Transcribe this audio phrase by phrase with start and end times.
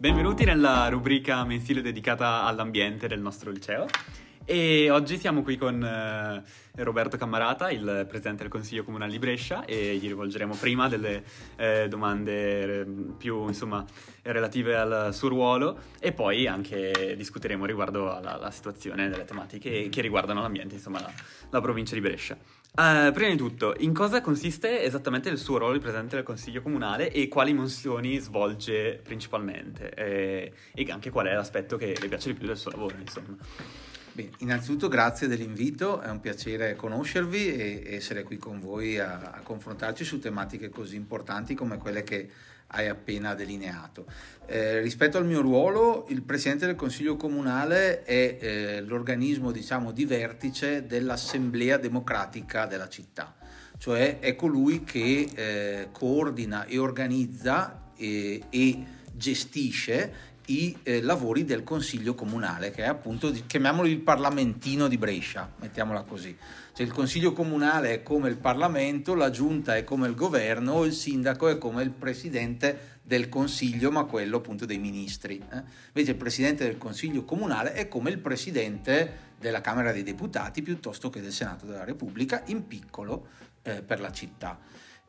[0.00, 3.86] Benvenuti nella rubrica mensile dedicata all'ambiente del nostro liceo.
[4.44, 6.44] E oggi siamo qui con eh,
[6.84, 11.24] Roberto Cammarata, il presidente del Consiglio Comunale di Brescia, e gli rivolgeremo prima delle
[11.56, 12.86] eh, domande eh,
[13.18, 13.84] più insomma,
[14.22, 20.00] relative al suo ruolo e poi anche discuteremo riguardo alla, alla situazione delle tematiche che
[20.00, 21.12] riguardano l'ambiente, insomma la,
[21.50, 22.36] la provincia di Brescia.
[22.78, 26.62] Uh, prima di tutto, in cosa consiste esattamente il suo ruolo di presidente del Consiglio
[26.62, 29.92] Comunale e quali funzioni svolge principalmente?
[29.94, 33.36] E, e anche qual è l'aspetto che le piace di più del suo lavoro, insomma.
[34.12, 39.40] Bene, innanzitutto grazie dell'invito, è un piacere conoscervi e essere qui con voi a, a,
[39.40, 42.30] confrontarci su tematiche così importanti come quelle che
[42.68, 44.06] hai appena delineato.
[44.46, 50.04] Eh, rispetto al mio ruolo, il Presidente del Consiglio Comunale è eh, l'organismo diciamo, di
[50.04, 53.34] vertice dell'Assemblea Democratica della città,
[53.78, 62.14] cioè è colui che eh, coordina e organizza e gestisce i eh, lavori del Consiglio
[62.14, 66.36] Comunale, che è appunto, chiamiamolo il Parlamentino di Brescia, mettiamola così.
[66.78, 70.92] Cioè il Consiglio Comunale è come il Parlamento, la Giunta è come il Governo, il
[70.92, 75.38] Sindaco è come il Presidente del Consiglio, ma quello appunto dei ministri.
[75.38, 75.62] Eh?
[75.88, 81.10] Invece il Presidente del Consiglio Comunale è come il Presidente della Camera dei Deputati piuttosto
[81.10, 83.26] che del Senato della Repubblica, in piccolo
[83.62, 84.56] eh, per la città.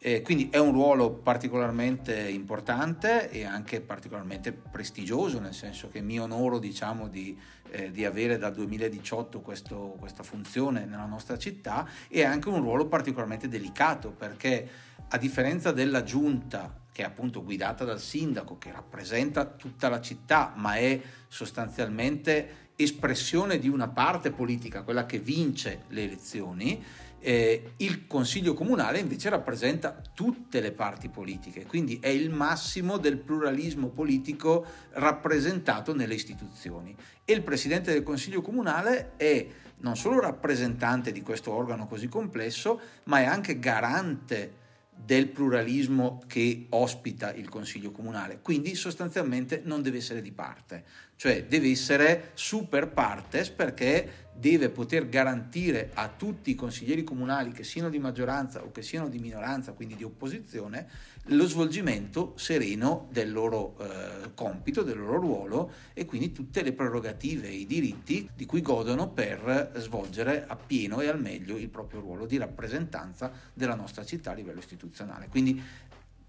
[0.01, 6.17] Eh, quindi è un ruolo particolarmente importante e anche particolarmente prestigioso, nel senso che mi
[6.17, 7.37] onoro diciamo, di,
[7.71, 12.87] eh, di avere dal 2018 questo, questa funzione nella nostra città e anche un ruolo
[12.87, 14.69] particolarmente delicato perché
[15.09, 20.53] a differenza della giunta che è appunto guidata dal sindaco che rappresenta tutta la città
[20.55, 26.81] ma è sostanzialmente espressione di una parte politica, quella che vince le elezioni,
[27.19, 33.17] eh, il Consiglio Comunale invece rappresenta tutte le parti politiche, quindi è il massimo del
[33.17, 36.95] pluralismo politico rappresentato nelle istituzioni.
[37.25, 39.47] E il Presidente del Consiglio Comunale è
[39.81, 44.57] non solo rappresentante di questo organo così complesso, ma è anche garante
[44.95, 50.83] del pluralismo che ospita il Consiglio Comunale, quindi sostanzialmente non deve essere di parte,
[51.19, 57.65] cioè deve essere super partes perché deve poter garantire a tutti i consiglieri comunali che
[57.65, 60.87] siano di maggioranza o che siano di minoranza, quindi di opposizione,
[61.25, 67.49] lo svolgimento sereno del loro eh, compito, del loro ruolo e quindi tutte le prerogative
[67.49, 72.25] e i diritti di cui godono per svolgere appieno e al meglio il proprio ruolo
[72.25, 75.27] di rappresentanza della nostra città a livello istituzionale.
[75.27, 75.61] Quindi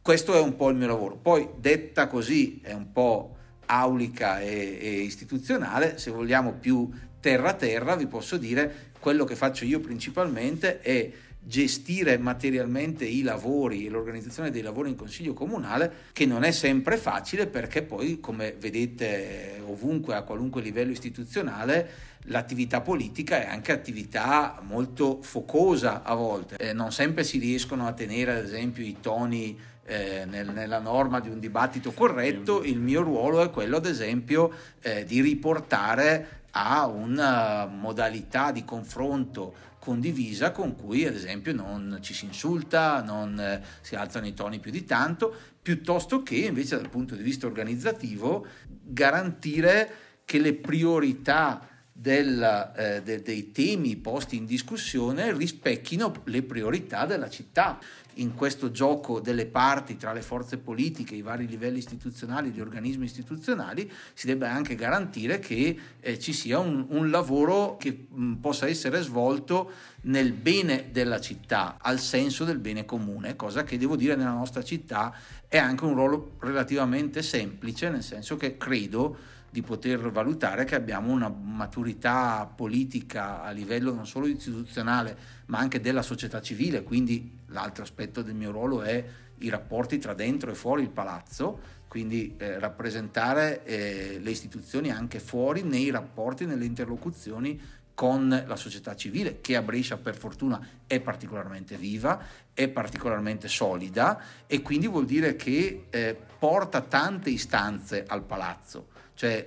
[0.02, 1.14] questo è un po' il mio lavoro.
[1.14, 3.36] Poi detta così è un po'
[3.70, 9.64] aulica e, e istituzionale, se vogliamo più terra terra, vi posso dire quello che faccio
[9.64, 11.10] io principalmente è
[11.42, 16.98] gestire materialmente i lavori e l'organizzazione dei lavori in consiglio comunale che non è sempre
[16.98, 24.60] facile perché poi come vedete ovunque a qualunque livello istituzionale l'attività politica è anche attività
[24.62, 26.56] molto focosa a volte.
[26.56, 29.58] Eh, non sempre si riescono a tenere ad esempio i toni
[29.90, 34.52] eh, nel, nella norma di un dibattito corretto il mio ruolo è quello ad esempio
[34.80, 42.14] eh, di riportare a una modalità di confronto condivisa con cui ad esempio non ci
[42.14, 46.88] si insulta, non eh, si alzano i toni più di tanto, piuttosto che invece dal
[46.88, 49.92] punto di vista organizzativo garantire
[50.24, 51.66] che le priorità
[52.00, 57.78] del, eh, de, dei temi posti in discussione rispecchino le priorità della città.
[58.14, 63.04] In questo gioco delle parti tra le forze politiche, i vari livelli istituzionali, gli organismi
[63.04, 68.66] istituzionali, si debba anche garantire che eh, ci sia un, un lavoro che mh, possa
[68.66, 69.70] essere svolto
[70.02, 74.64] nel bene della città, al senso del bene comune, cosa che devo dire nella nostra
[74.64, 75.14] città
[75.46, 81.12] è anche un ruolo relativamente semplice, nel senso che credo di poter valutare che abbiamo
[81.12, 87.82] una maturità politica a livello non solo istituzionale ma anche della società civile, quindi l'altro
[87.82, 89.04] aspetto del mio ruolo è
[89.38, 95.18] i rapporti tra dentro e fuori il palazzo, quindi eh, rappresentare eh, le istituzioni anche
[95.18, 97.60] fuori nei rapporti, nelle interlocuzioni
[97.92, 102.18] con la società civile che a Brescia per fortuna è particolarmente viva,
[102.54, 108.86] è particolarmente solida e quindi vuol dire che eh, porta tante istanze al palazzo
[109.20, 109.46] cioè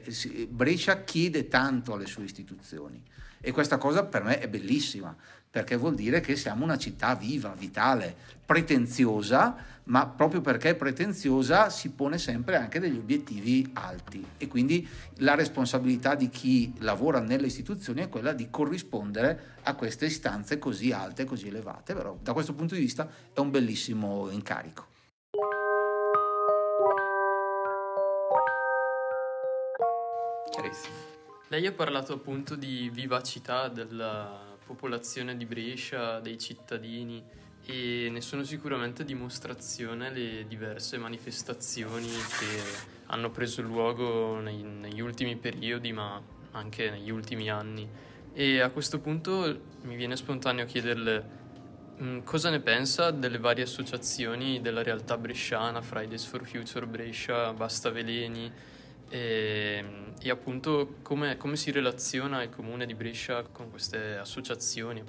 [0.50, 3.02] Brescia chiede tanto alle sue istituzioni.
[3.42, 5.16] E questa cosa per me è bellissima
[5.50, 8.16] perché vuol dire che siamo una città viva, vitale,
[8.46, 9.56] pretenziosa,
[9.86, 14.24] ma proprio perché è pretenziosa si pone sempre anche degli obiettivi alti.
[14.38, 14.88] E quindi
[15.18, 20.92] la responsabilità di chi lavora nelle istituzioni è quella di corrispondere a queste istanze così
[20.92, 24.92] alte, così elevate, però da questo punto di vista è un bellissimo incarico.
[31.54, 37.24] Lei ha parlato appunto di vivacità della popolazione di Brescia, dei cittadini
[37.64, 45.36] e ne sono sicuramente dimostrazione le diverse manifestazioni che hanno preso luogo nei, negli ultimi
[45.36, 46.20] periodi ma
[46.54, 47.88] anche negli ultimi anni.
[48.34, 51.42] E a questo punto mi viene spontaneo chiederle
[52.02, 57.92] Mm, cosa ne pensa delle varie associazioni della realtà bresciana, Fridays for Future Brescia, Basta
[57.92, 58.52] Veleni
[59.14, 59.84] e,
[60.20, 65.04] e appunto come, come si relaziona il comune di Brescia con queste associazioni?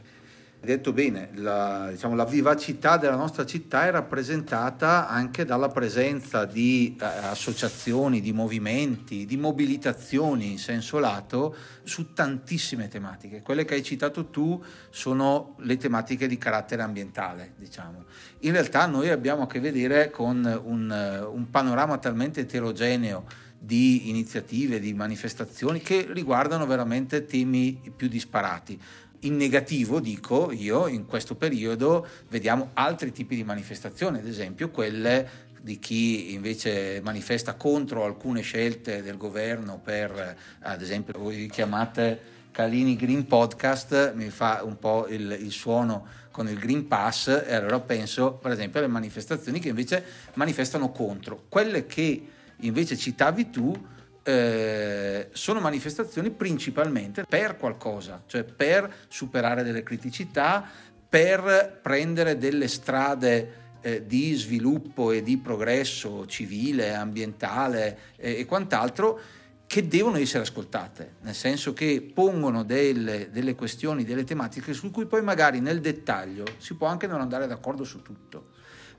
[0.64, 6.96] detto bene, la, diciamo, la, vivacità della nostra città è rappresentata anche dalla presenza di
[6.98, 13.42] eh, associazioni, di movimenti, di mobilitazioni in senso lato su tantissime tematiche.
[13.42, 18.04] Quelle che hai citato tu sono le tematiche di carattere ambientale, diciamo.
[18.40, 24.78] In realtà noi abbiamo a che vedere con un, un panorama talmente eterogeneo di iniziative,
[24.78, 28.78] di manifestazioni che riguardano veramente temi più disparati
[29.24, 35.52] in negativo, dico io, in questo periodo vediamo altri tipi di manifestazioni, ad esempio quelle
[35.60, 42.96] di chi invece manifesta contro alcune scelte del governo per, ad esempio, voi chiamate Calini
[42.96, 47.80] Green Podcast, mi fa un po' il, il suono con il Green Pass e allora
[47.80, 51.44] penso per esempio alle manifestazioni che invece manifestano contro.
[51.48, 52.26] Quelle che
[52.60, 53.92] invece citavi tu
[54.24, 60.66] eh, sono manifestazioni principalmente per qualcosa, cioè per superare delle criticità,
[61.08, 69.20] per prendere delle strade eh, di sviluppo e di progresso civile, ambientale eh, e quant'altro
[69.66, 75.06] che devono essere ascoltate, nel senso che pongono delle, delle questioni, delle tematiche su cui
[75.06, 78.53] poi magari nel dettaglio si può anche non andare d'accordo su tutto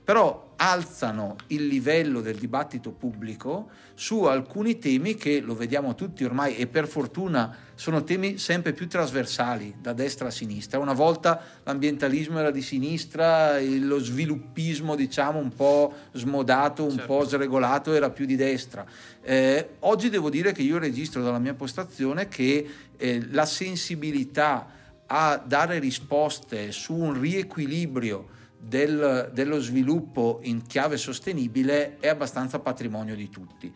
[0.06, 6.56] però alzano il livello del dibattito pubblico su alcuni temi che lo vediamo tutti ormai
[6.56, 10.78] e per fortuna sono temi sempre più trasversali da destra a sinistra.
[10.78, 17.06] Una volta l'ambientalismo era di sinistra, lo sviluppismo diciamo un po' smodato, un certo.
[17.06, 18.86] po' sregolato era più di destra.
[19.22, 22.64] Eh, oggi devo dire che io registro dalla mia postazione che
[22.96, 24.68] eh, la sensibilità
[25.06, 28.34] a dare risposte su un riequilibrio
[28.66, 33.72] del, dello sviluppo in chiave sostenibile è abbastanza patrimonio di tutti.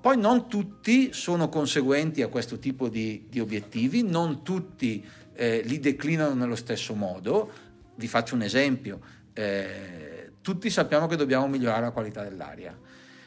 [0.00, 5.04] Poi non tutti sono conseguenti a questo tipo di, di obiettivi, non tutti
[5.34, 7.50] eh, li declinano nello stesso modo.
[7.96, 9.00] Vi faccio un esempio.
[9.32, 12.78] Eh, tutti sappiamo che dobbiamo migliorare la qualità dell'aria.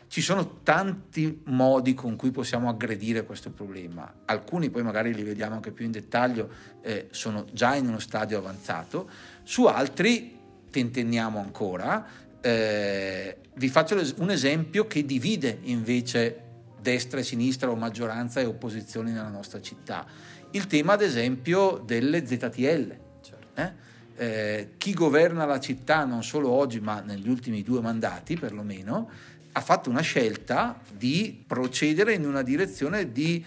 [0.07, 4.21] Ci sono tanti modi con cui possiamo aggredire questo problema.
[4.25, 6.49] Alcuni poi magari li vediamo anche più in dettaglio,
[6.81, 9.09] eh, sono già in uno stadio avanzato.
[9.43, 10.38] Su altri
[10.69, 12.05] tentenniamo ancora.
[12.41, 16.43] Eh, vi faccio un esempio che divide invece
[16.81, 20.05] destra e sinistra o maggioranza e opposizioni nella nostra città.
[20.51, 22.97] Il tema, ad esempio, delle ZTL.
[23.21, 23.47] Certo.
[23.55, 23.87] Eh?
[24.15, 29.09] Eh, chi governa la città, non solo oggi, ma negli ultimi due mandati perlomeno,
[29.51, 33.43] ha fatto una scelta di procedere in una direzione di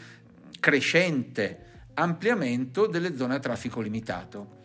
[0.60, 4.60] crescente ampliamento delle zone a traffico limitato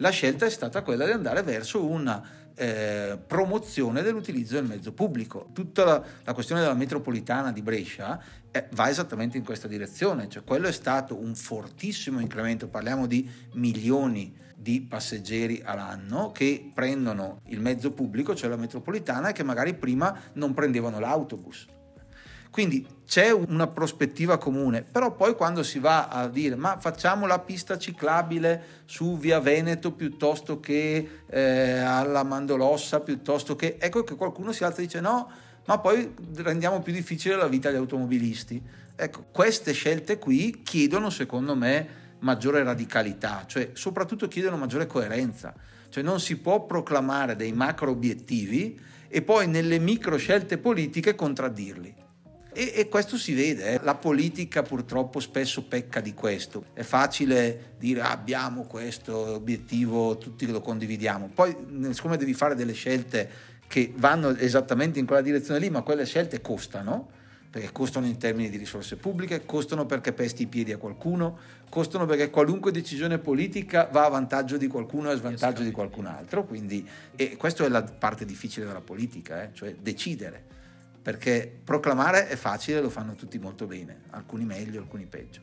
[0.00, 2.22] la scelta è stata quella di andare verso una
[2.54, 5.48] eh, promozione dell'utilizzo del mezzo pubblico.
[5.52, 10.42] Tutta la, la questione della metropolitana di Brescia eh, va esattamente in questa direzione, cioè
[10.42, 17.60] quello è stato un fortissimo incremento, parliamo di milioni di passeggeri all'anno che prendono il
[17.60, 21.66] mezzo pubblico, cioè la metropolitana, e che magari prima non prendevano l'autobus.
[22.50, 27.38] Quindi c'è una prospettiva comune, però poi quando si va a dire ma facciamo la
[27.38, 33.76] pista ciclabile su via Veneto piuttosto che eh, alla Mandolossa, piuttosto che...
[33.80, 35.30] Ecco che qualcuno si alza e dice no,
[35.66, 38.62] ma poi rendiamo più difficile la vita agli automobilisti.
[38.96, 41.88] Ecco, queste scelte qui chiedono secondo me
[42.20, 45.54] maggiore radicalità, cioè soprattutto chiedono maggiore coerenza.
[45.88, 48.78] Cioè non si può proclamare dei macro obiettivi
[49.08, 51.99] e poi nelle micro scelte politiche contraddirli.
[52.52, 53.80] E, e, questo si vede, eh.
[53.82, 56.64] la politica purtroppo spesso pecca di questo.
[56.72, 61.30] È facile dire ah, abbiamo questo obiettivo, tutti lo condividiamo.
[61.32, 61.54] Poi,
[61.90, 66.40] siccome devi fare delle scelte che vanno esattamente in quella direzione lì, ma quelle scelte
[66.40, 67.08] costano,
[67.48, 71.38] perché costano in termini di risorse pubbliche, costano perché pesti i piedi a qualcuno,
[71.68, 76.06] costano perché qualunque decisione politica va a vantaggio di qualcuno e a svantaggio di qualcun
[76.06, 76.44] altro.
[76.44, 79.50] Quindi, e questa è la parte difficile della politica, eh?
[79.52, 80.58] cioè decidere
[81.02, 85.40] perché proclamare è facile, lo fanno tutti molto bene, alcuni meglio, alcuni peggio.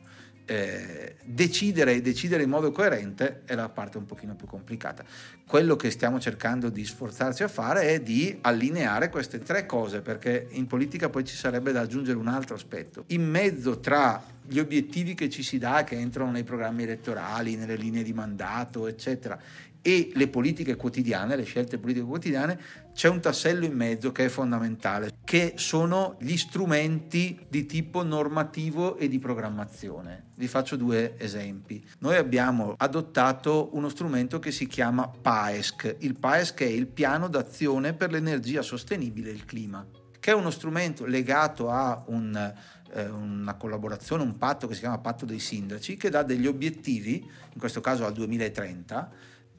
[0.50, 5.04] eh, decidere, decidere in modo coerente è la parte un pochino più complicata.
[5.46, 10.46] Quello che stiamo cercando di sforzarci a fare è di allineare queste tre cose, perché
[10.52, 13.04] in politica poi ci sarebbe da aggiungere un altro aspetto.
[13.08, 17.76] In mezzo tra gli obiettivi che ci si dà, che entrano nei programmi elettorali, nelle
[17.76, 19.38] linee di mandato, eccetera,
[19.82, 22.60] e le politiche quotidiane, le scelte politiche quotidiane,
[22.92, 28.96] c'è un tassello in mezzo che è fondamentale, che sono gli strumenti di tipo normativo
[28.96, 30.30] e di programmazione.
[30.34, 31.84] Vi faccio due esempi.
[32.00, 35.96] Noi abbiamo adottato uno strumento che si chiama PAESC.
[36.00, 39.86] Il PAESC è il piano d'azione per l'energia sostenibile e il clima,
[40.18, 42.54] che è uno strumento legato a un,
[42.92, 47.24] eh, una collaborazione, un patto che si chiama Patto dei Sindaci, che dà degli obiettivi,
[47.52, 49.10] in questo caso al 2030,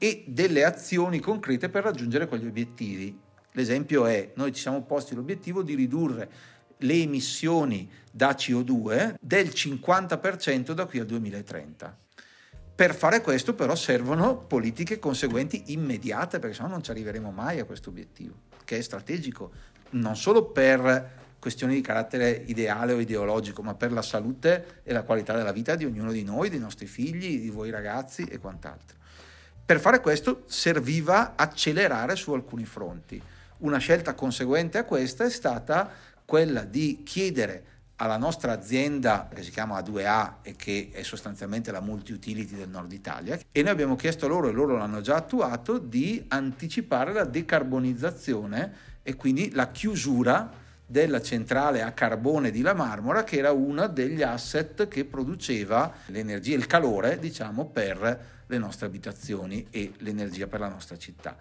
[0.02, 3.14] e delle azioni concrete per raggiungere quegli obiettivi.
[3.52, 6.30] L'esempio è, noi ci siamo posti l'obiettivo di ridurre
[6.78, 11.98] le emissioni da CO2 del 50% da qui al 2030.
[12.74, 17.66] Per fare questo però servono politiche conseguenti immediate perché sennò non ci arriveremo mai a
[17.66, 19.52] questo obiettivo, che è strategico
[19.90, 25.02] non solo per questioni di carattere ideale o ideologico, ma per la salute e la
[25.02, 28.99] qualità della vita di ognuno di noi, dei nostri figli, di voi ragazzi e quant'altro.
[29.70, 33.22] Per fare questo serviva accelerare su alcuni fronti.
[33.58, 35.88] Una scelta conseguente a questa è stata
[36.24, 37.62] quella di chiedere
[37.94, 42.90] alla nostra azienda che si chiama A2A e che è sostanzialmente la multi-utility del nord
[42.90, 48.72] Italia e noi abbiamo chiesto loro e loro l'hanno già attuato di anticipare la decarbonizzazione
[49.04, 50.50] e quindi la chiusura
[50.84, 56.56] della centrale a carbone di La Marmora che era uno degli asset che produceva l'energia,
[56.56, 61.36] il calore diciamo per le nostre abitazioni e l'energia per la nostra città.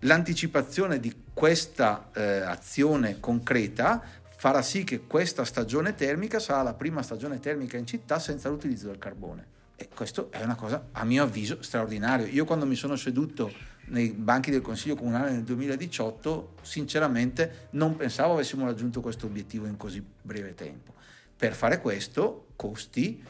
[0.00, 4.02] L'anticipazione di questa eh, azione concreta
[4.36, 8.88] farà sì che questa stagione termica sarà la prima stagione termica in città senza l'utilizzo
[8.88, 9.54] del carbone.
[9.76, 12.26] E questo è una cosa, a mio avviso, straordinaria.
[12.26, 13.52] Io quando mi sono seduto
[13.86, 19.76] nei banchi del Consiglio Comunale nel 2018, sinceramente non pensavo avessimo raggiunto questo obiettivo in
[19.76, 20.94] così breve tempo.
[21.36, 23.22] Per fare questo, costi,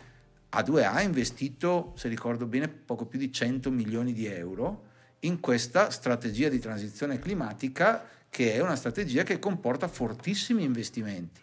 [0.56, 4.84] A2A ha investito, se ricordo bene, poco più di 100 milioni di euro
[5.20, 11.40] in questa strategia di transizione climatica che è una strategia che comporta fortissimi investimenti.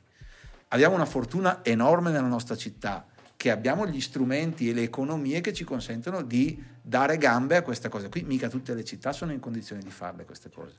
[0.69, 3.05] Abbiamo una fortuna enorme nella nostra città,
[3.35, 7.89] che abbiamo gli strumenti e le economie che ci consentono di dare gambe a questa
[7.89, 8.09] cosa.
[8.09, 10.77] Qui mica tutte le città sono in condizione di farle queste cose.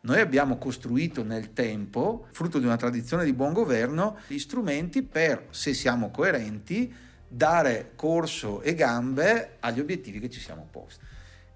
[0.00, 5.46] Noi abbiamo costruito nel tempo, frutto di una tradizione di buon governo, gli strumenti per,
[5.50, 6.92] se siamo coerenti,
[7.32, 11.02] dare corso e gambe agli obiettivi che ci siamo posti.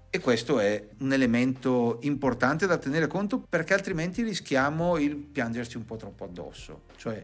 [0.09, 5.85] E questo è un elemento importante da tenere conto perché altrimenti rischiamo il piangerci un
[5.85, 6.83] po' troppo addosso.
[6.95, 7.23] Cioè,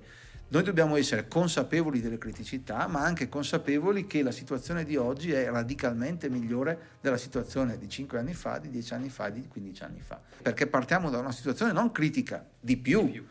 [0.49, 5.49] noi dobbiamo essere consapevoli delle criticità, ma anche consapevoli che la situazione di oggi è
[5.49, 10.01] radicalmente migliore della situazione di 5 anni fa, di 10 anni fa, di 15 anni
[10.01, 10.21] fa.
[10.43, 13.05] Perché partiamo da una situazione non critica, di più.
[13.05, 13.25] Di più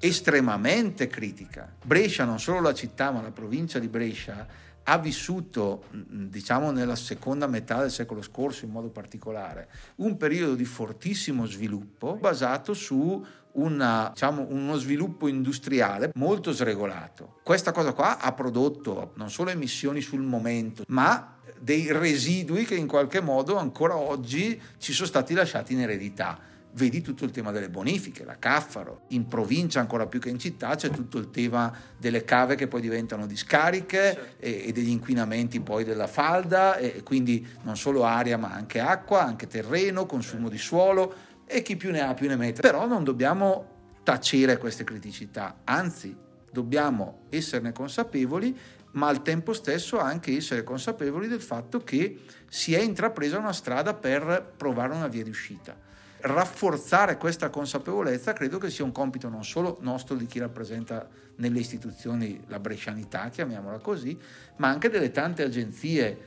[0.00, 1.72] estremamente critica.
[1.84, 4.46] Brescia, non solo la città, ma la provincia di Brescia,
[4.82, 10.64] ha vissuto, diciamo nella seconda metà del secolo scorso in modo particolare, un periodo di
[10.64, 17.40] fortissimo sviluppo basato su una, diciamo, uno sviluppo industriale molto sregolato.
[17.42, 22.86] Questa cosa qua ha prodotto non solo emissioni sul momento, ma dei residui che in
[22.86, 27.68] qualche modo ancora oggi ci sono stati lasciati in eredità vedi tutto il tema delle
[27.68, 29.02] bonifiche, la Caffaro.
[29.08, 32.80] In provincia ancora più che in città c'è tutto il tema delle cave che poi
[32.80, 34.44] diventano discariche certo.
[34.44, 39.24] e, e, degli inquinamenti poi della falda e, quindi non solo aria ma anche acqua,
[39.24, 41.14] anche terreno, consumo di suolo
[41.46, 42.60] e chi più ne ha più ne mette.
[42.60, 46.16] Però non dobbiamo tacere queste criticità, anzi
[46.52, 48.56] dobbiamo esserne consapevoli
[48.92, 53.94] ma al tempo stesso anche essere consapevoli del fatto che si è intrapresa una strada
[53.94, 55.88] per provare una via di uscita
[56.22, 61.58] rafforzare questa consapevolezza credo che sia un compito non solo nostro di chi rappresenta nelle
[61.58, 64.18] istituzioni la brescianità, chiamiamola così,
[64.56, 66.18] ma anche delle tante agenzie,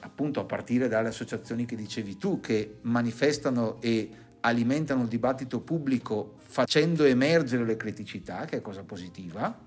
[0.00, 6.36] appunto a partire dalle associazioni che dicevi tu, che manifestano e alimentano il dibattito pubblico
[6.44, 9.66] facendo emergere le criticità, che è cosa positiva.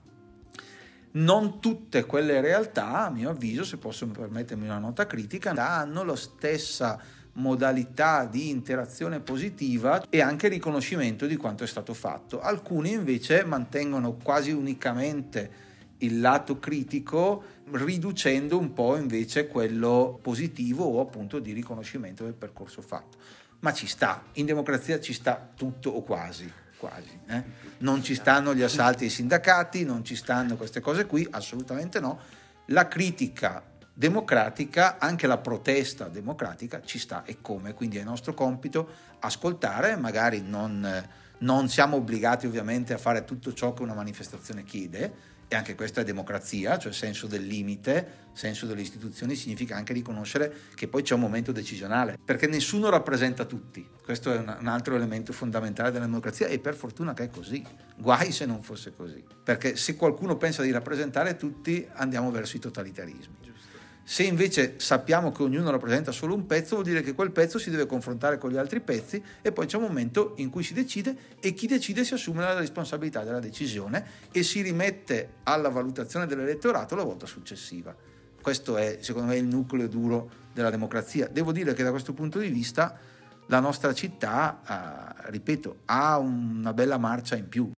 [1.14, 6.16] Non tutte quelle realtà, a mio avviso, se posso permettermi una nota critica, hanno la
[6.16, 7.00] stessa
[7.34, 12.42] modalità di interazione positiva e anche riconoscimento di quanto è stato fatto.
[12.42, 15.70] Alcuni invece mantengono quasi unicamente
[16.00, 22.82] il lato critico riducendo un po' invece quello positivo o appunto di riconoscimento del percorso
[22.82, 23.18] fatto.
[23.60, 26.52] Ma ci sta, in democrazia ci sta tutto o quasi.
[26.78, 27.44] quasi eh?
[27.80, 32.40] Non ci stanno gli assalti ai sindacati, non ci stanno queste cose qui, assolutamente no
[32.66, 33.64] la critica
[34.02, 38.90] democratica, anche la protesta democratica ci sta e come, quindi è nostro compito
[39.20, 45.30] ascoltare, magari non, non siamo obbligati ovviamente a fare tutto ciò che una manifestazione chiede,
[45.48, 50.52] e anche questa è democrazia, cioè senso del limite, senso delle istituzioni, significa anche riconoscere
[50.74, 53.88] che poi c'è un momento decisionale, perché nessuno rappresenta tutti.
[54.04, 57.64] Questo è un altro elemento fondamentale della democrazia e per fortuna che è così.
[57.98, 62.60] Guai se non fosse così, perché se qualcuno pensa di rappresentare tutti andiamo verso i
[62.60, 63.41] totalitarismi.
[64.04, 67.70] Se invece sappiamo che ognuno rappresenta solo un pezzo, vuol dire che quel pezzo si
[67.70, 71.16] deve confrontare con gli altri pezzi e poi c'è un momento in cui si decide
[71.40, 76.96] e chi decide si assume la responsabilità della decisione e si rimette alla valutazione dell'elettorato
[76.96, 77.96] la volta successiva.
[78.42, 81.28] Questo è, secondo me, il nucleo duro della democrazia.
[81.28, 82.98] Devo dire che da questo punto di vista
[83.48, 87.72] la nostra città, eh, ripeto, ha una bella marcia in più.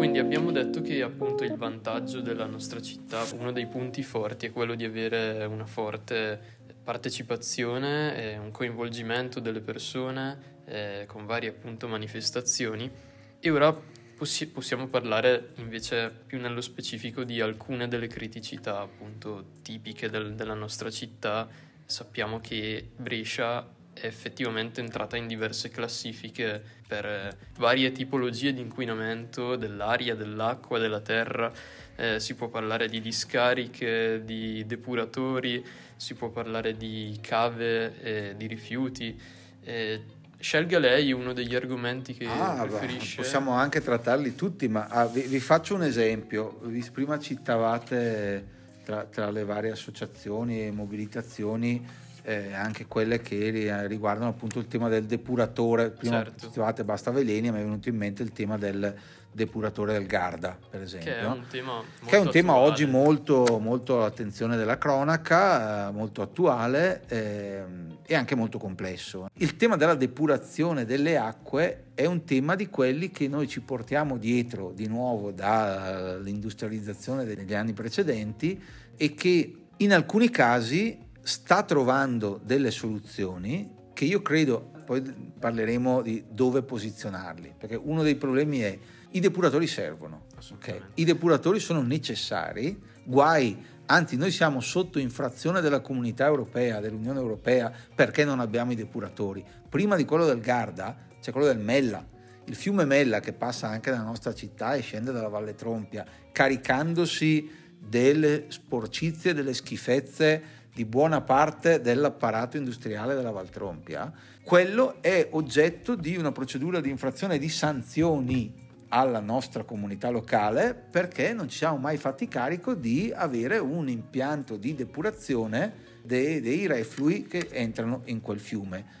[0.00, 4.50] Quindi abbiamo detto che appunto il vantaggio della nostra città, uno dei punti forti è
[4.50, 6.40] quello di avere una forte
[6.82, 12.90] partecipazione e un coinvolgimento delle persone eh, con varie appunto manifestazioni
[13.38, 13.78] e ora
[14.16, 20.54] possi- possiamo parlare invece più nello specifico di alcune delle criticità appunto tipiche del- della
[20.54, 21.46] nostra città.
[21.84, 23.68] Sappiamo che Brescia
[24.00, 31.00] è effettivamente entrata in diverse classifiche per eh, varie tipologie di inquinamento dell'aria, dell'acqua, della
[31.00, 31.52] terra.
[31.96, 35.62] Eh, si può parlare di discariche, di depuratori,
[35.96, 39.20] si può parlare di cave, eh, di rifiuti.
[39.62, 40.02] Eh,
[40.38, 43.16] scelga lei uno degli argomenti che ah, preferisce.
[43.16, 46.58] Beh, possiamo anche trattarli tutti, ma ah, vi, vi, faccio un esempio.
[46.90, 54.60] Prima citavate tra, tra le varie associazioni e mobilitazioni eh, anche quelle che riguardano appunto
[54.60, 55.90] il tema del depuratore.
[55.90, 56.46] Prima certo.
[56.46, 58.94] citavate Basta Veleni, mi è venuto in mente il tema del
[59.32, 61.12] depuratore del Garda, per esempio.
[61.12, 66.22] Che è un tema, è un tema oggi molto, molto all'attenzione della cronaca, eh, molto
[66.22, 67.64] attuale eh,
[68.06, 69.28] e anche molto complesso.
[69.34, 74.18] Il tema della depurazione delle acque è un tema di quelli che noi ci portiamo
[74.18, 78.62] dietro di nuovo dall'industrializzazione degli anni precedenti
[78.96, 86.24] e che in alcuni casi sta trovando delle soluzioni che io credo, poi parleremo di
[86.30, 88.78] dove posizionarli, perché uno dei problemi è
[89.10, 90.80] i depuratori servono, okay?
[90.94, 97.72] i depuratori sono necessari, guai, anzi noi siamo sotto infrazione della comunità europea, dell'Unione Europea,
[97.94, 99.44] perché non abbiamo i depuratori.
[99.68, 102.06] Prima di quello del Garda c'è quello del Mella,
[102.44, 107.50] il fiume Mella che passa anche dalla nostra città e scende dalla Valle Trompia, caricandosi
[107.78, 116.16] delle sporcizie, delle schifezze di buona parte dell'apparato industriale della Valtrompia, quello è oggetto di
[116.16, 121.96] una procedura di infrazione di sanzioni alla nostra comunità locale perché non ci siamo mai
[121.96, 128.40] fatti carico di avere un impianto di depurazione dei, dei reflui che entrano in quel
[128.40, 128.98] fiume.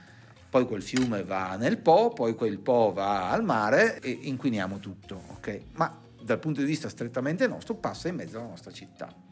[0.48, 5.20] Poi quel fiume va nel Po, poi quel Po va al mare e inquiniamo tutto,
[5.36, 5.60] ok?
[5.74, 9.29] Ma dal punto di vista strettamente nostro passa in mezzo alla nostra città.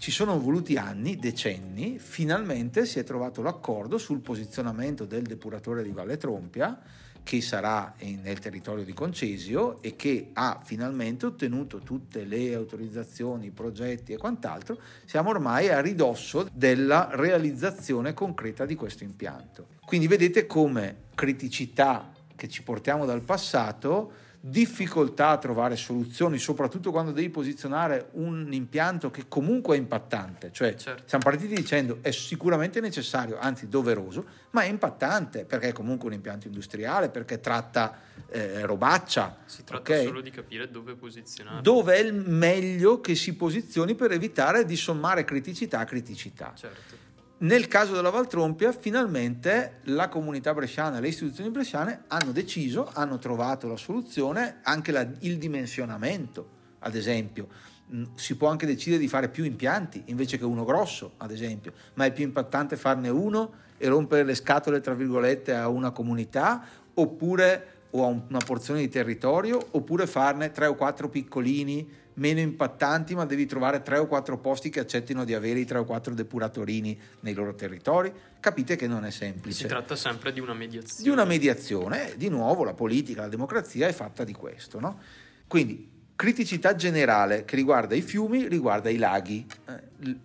[0.00, 5.90] Ci sono voluti anni, decenni, finalmente si è trovato l'accordo sul posizionamento del depuratore di
[5.90, 6.80] Valle Trompia
[7.22, 13.50] che sarà nel territorio di Concesio e che ha finalmente ottenuto tutte le autorizzazioni, i
[13.50, 19.66] progetti e quant'altro, siamo ormai a ridosso della realizzazione concreta di questo impianto.
[19.84, 27.12] Quindi vedete come criticità che ci portiamo dal passato difficoltà a trovare soluzioni, soprattutto quando
[27.12, 30.50] devi posizionare un impianto che comunque è impattante.
[30.50, 31.02] Cioè, certo.
[31.04, 36.14] siamo partiti dicendo è sicuramente necessario, anzi doveroso, ma è impattante perché è comunque un
[36.14, 37.98] impianto industriale, perché tratta
[38.30, 39.36] eh, robaccia.
[39.44, 40.06] Si tratta okay?
[40.06, 41.60] solo di capire dove posizionare.
[41.60, 46.52] Dove è il meglio che si posizioni per evitare di sommare criticità a criticità.
[46.56, 46.99] Certo.
[47.42, 53.18] Nel caso della Valtrompia, finalmente la comunità bresciana e le istituzioni bresciane hanno deciso, hanno
[53.18, 56.48] trovato la soluzione, anche la, il dimensionamento,
[56.80, 57.48] ad esempio.
[57.94, 61.72] Mm, si può anche decidere di fare più impianti invece che uno grosso, ad esempio,
[61.94, 66.62] ma è più impattante farne uno e rompere le scatole, tra virgolette, a una comunità
[66.92, 71.88] oppure o a una porzione di territorio, oppure farne tre o quattro piccolini
[72.20, 75.78] meno impattanti, ma devi trovare tre o quattro posti che accettino di avere i tre
[75.78, 78.12] o quattro depuratorini nei loro territori.
[78.38, 79.62] Capite che non è semplice.
[79.62, 81.02] Si tratta sempre di una mediazione.
[81.02, 84.78] Di una mediazione, di nuovo la politica, la democrazia è fatta di questo.
[84.78, 84.98] No?
[85.46, 89.46] Quindi criticità generale che riguarda i fiumi, riguarda i laghi.
[89.66, 90.18] Eh,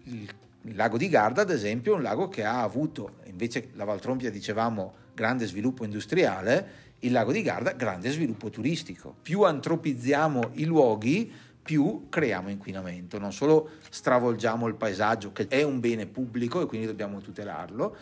[0.66, 4.32] Il lago di Garda, ad esempio, è un lago che ha avuto, invece la Valtrompia
[4.32, 9.16] dicevamo grande sviluppo industriale, il lago di Garda grande sviluppo turistico.
[9.22, 11.32] Più antropizziamo i luoghi,
[11.66, 13.18] più creiamo inquinamento.
[13.18, 17.98] Non solo stravolgiamo il paesaggio, che è un bene pubblico e quindi dobbiamo tutelarlo,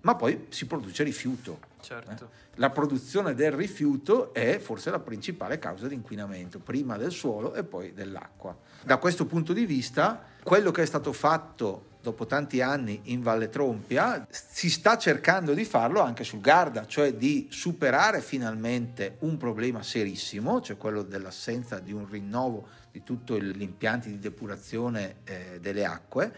[0.00, 1.58] ma poi si produce rifiuto.
[1.82, 2.10] Certo.
[2.24, 2.40] Eh?
[2.54, 7.64] La produzione del rifiuto è forse la principale causa di inquinamento, prima del suolo e
[7.64, 8.56] poi dell'acqua.
[8.82, 13.50] Da questo punto di vista, quello che è stato fatto dopo tanti anni in Valle
[13.50, 19.82] Trompia, si sta cercando di farlo anche sul Garda, cioè di superare finalmente un problema
[19.82, 25.84] serissimo, cioè quello dell'assenza di un rinnovo di tutti gli impianti di depurazione eh, delle
[25.84, 26.32] acque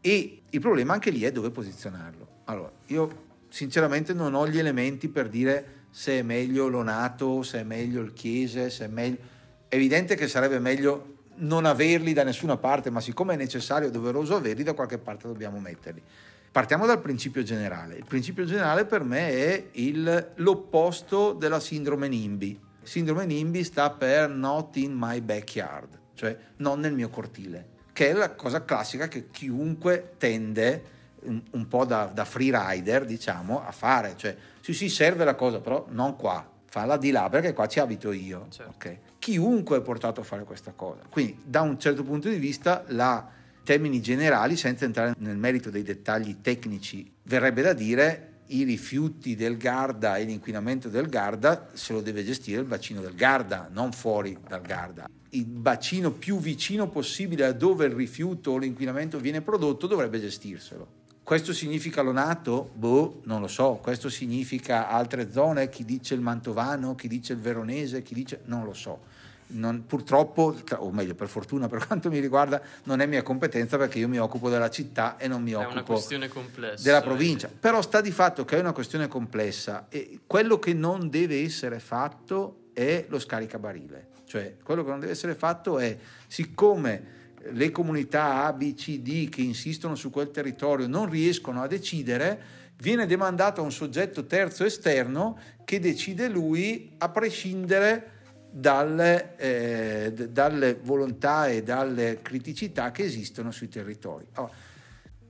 [0.00, 2.36] e il problema anche lì è dove posizionarlo.
[2.44, 7.62] Allora, io sinceramente non ho gli elementi per dire se è meglio l'Onato, se è
[7.62, 9.36] meglio il Chiese, se è meglio...
[9.68, 13.90] È evidente che sarebbe meglio non averli da nessuna parte, ma siccome è necessario e
[13.90, 16.02] doveroso averli, da qualche parte dobbiamo metterli.
[16.50, 17.96] Partiamo dal principio generale.
[17.96, 22.60] Il principio generale per me è il, l'opposto della sindrome NIMBY.
[22.82, 28.12] Sindrome NIMBY sta per not in my backyard, cioè non nel mio cortile, che è
[28.12, 33.70] la cosa classica che chiunque tende un, un po' da, da free rider, diciamo, a
[33.70, 34.14] fare.
[34.16, 37.78] Cioè, sì, sì, serve la cosa, però non qua, falla di là perché qua ci
[37.78, 38.46] abito io.
[38.50, 38.72] Certo.
[38.74, 38.98] Okay?
[39.20, 41.02] Chiunque è portato a fare questa cosa.
[41.08, 43.30] Quindi, da un certo punto di vista, la
[43.62, 49.56] termini generali, senza entrare nel merito dei dettagli tecnici, verrebbe da dire i rifiuti del
[49.56, 54.36] Garda e l'inquinamento del Garda se lo deve gestire il bacino del Garda, non fuori
[54.48, 55.08] dal Garda.
[55.30, 60.96] Il bacino più vicino possibile a dove il rifiuto o l'inquinamento viene prodotto dovrebbe gestirselo.
[61.22, 62.70] Questo significa l'Onato?
[62.72, 63.78] Boh, non lo so.
[63.82, 65.68] Questo significa altre zone?
[65.68, 68.40] Chi dice il Mantovano, chi dice il Veronese, chi dice...
[68.44, 69.00] non lo so.
[69.48, 73.98] Non, purtroppo, o meglio per fortuna per quanto mi riguarda, non è mia competenza perché
[73.98, 76.00] io mi occupo della città e non mi è occupo
[76.32, 77.50] complessa, della provincia.
[77.60, 81.78] Però sta di fatto che è una questione complessa e quello che non deve essere
[81.78, 84.16] fatto è lo scaricabarile.
[84.28, 87.16] Cioè, quello che non deve essere fatto è, siccome
[87.50, 92.38] le comunità A, B, C, D che insistono su quel territorio non riescono a decidere,
[92.76, 98.16] viene demandato a un soggetto terzo esterno che decide lui a prescindere
[98.50, 104.26] dalle, eh, dalle volontà e dalle criticità che esistono sui territori.
[104.34, 104.52] Allora,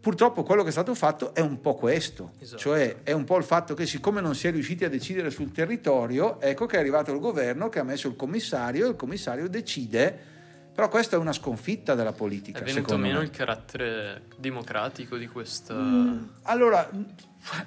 [0.08, 2.58] purtroppo quello che è stato fatto è un po' questo, esatto.
[2.62, 5.52] cioè è un po' il fatto che siccome non si è riusciti a decidere sul
[5.52, 9.50] territorio, ecco che è arrivato il governo che ha messo il commissario e il commissario
[9.50, 10.36] decide
[10.74, 12.60] però questa è una sconfitta della politica.
[12.60, 13.24] È venuto meno me.
[13.24, 15.74] il carattere democratico di questa...
[15.74, 16.88] Mm, allora,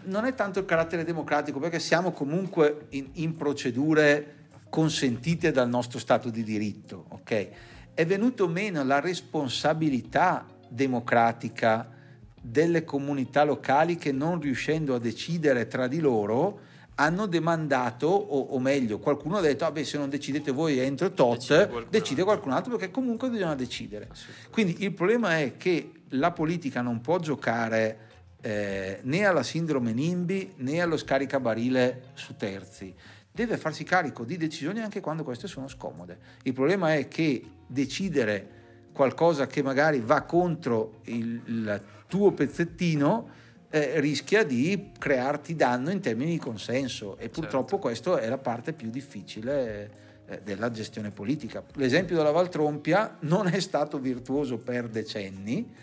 [0.06, 6.00] non è tanto il carattere democratico perché siamo comunque in, in procedure consentite dal nostro
[6.00, 7.50] Stato di diritto, ok?
[7.94, 12.00] È venuto meno la responsabilità democratica
[12.42, 18.60] delle comunità locali che non riuscendo a decidere tra di loro hanno demandato, o, o,
[18.60, 22.52] meglio, qualcuno ha detto, ah se non decidete voi entro tot, decide qualcun, decide qualcun
[22.52, 24.10] altro perché comunque bisogna decidere.
[24.52, 28.10] Quindi il problema è che la politica non può giocare
[28.42, 32.94] eh, né alla sindrome NIMBY né allo scaricabarile su terzi.
[33.32, 36.18] Deve farsi carico di decisioni anche quando queste sono scomode.
[36.44, 38.60] Il problema è che decidere
[38.92, 43.30] qualcosa che magari va contro il, il tuo pezzettino
[43.70, 47.88] eh, rischia di crearti danno in termini di consenso e purtroppo certo.
[47.88, 49.92] questa è la parte più difficile
[50.26, 51.64] eh, della gestione politica.
[51.76, 55.74] L'esempio della Valtrompia non è stato virtuoso per decenni,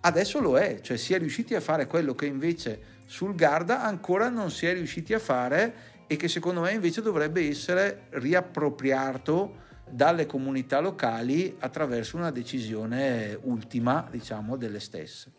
[0.00, 4.28] adesso lo è, cioè si è riusciti a fare quello che invece sul Garda ancora
[4.28, 5.74] non si è riusciti a fare
[6.08, 14.04] e che secondo me invece dovrebbe essere riappropriato dalle comunità locali attraverso una decisione ultima,
[14.10, 15.30] diciamo, delle stesse.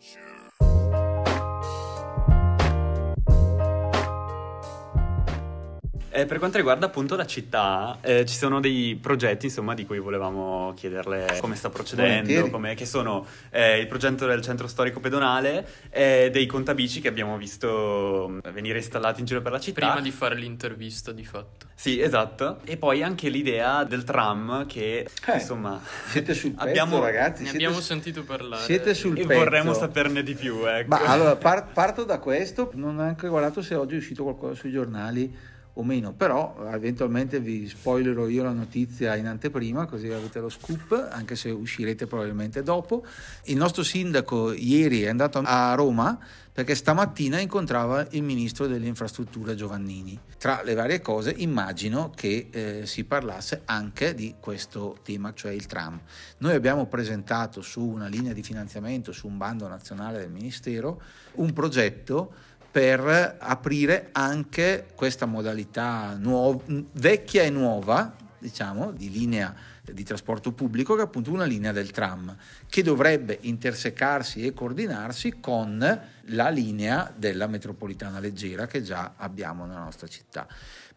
[6.10, 9.98] Eh, per quanto riguarda appunto la città, eh, ci sono dei progetti insomma di cui
[9.98, 15.66] volevamo chiederle come sta procedendo, come, che sono eh, il progetto del centro storico pedonale
[15.90, 19.80] e dei contabici che abbiamo visto mm, venire installati in giro per la città.
[19.80, 21.66] Prima di fare l'intervista di fatto.
[21.74, 22.60] Sì, esatto.
[22.64, 25.80] E poi anche l'idea del tram che eh, insomma...
[26.06, 27.42] Siete sul pezzo abbiamo, ragazzi.
[27.42, 28.64] Ne abbiamo sentito parlare.
[28.64, 29.32] Siete sul e pezzo.
[29.32, 30.88] E vorremmo saperne di più, ecco.
[30.88, 34.54] Ma allora par- parto da questo, non ho neanche guardato se oggi è uscito qualcosa
[34.54, 40.40] sui giornali o meno, però eventualmente vi spoilerò io la notizia in anteprima così avete
[40.40, 43.04] lo scoop, anche se uscirete probabilmente dopo.
[43.44, 46.18] Il nostro sindaco ieri è andato a Roma
[46.52, 50.18] perché stamattina incontrava il ministro delle infrastrutture Giovannini.
[50.38, 55.66] Tra le varie cose immagino che eh, si parlasse anche di questo tema, cioè il
[55.66, 56.00] tram.
[56.38, 61.00] Noi abbiamo presentato su una linea di finanziamento, su un bando nazionale del Ministero,
[61.34, 62.32] un progetto
[62.78, 66.62] per aprire anche questa modalità nuova,
[66.92, 71.90] vecchia e nuova, diciamo, di linea di trasporto pubblico, che è appunto una linea del
[71.90, 72.36] tram,
[72.68, 79.82] che dovrebbe intersecarsi e coordinarsi con la linea della metropolitana leggera che già abbiamo nella
[79.82, 80.46] nostra città.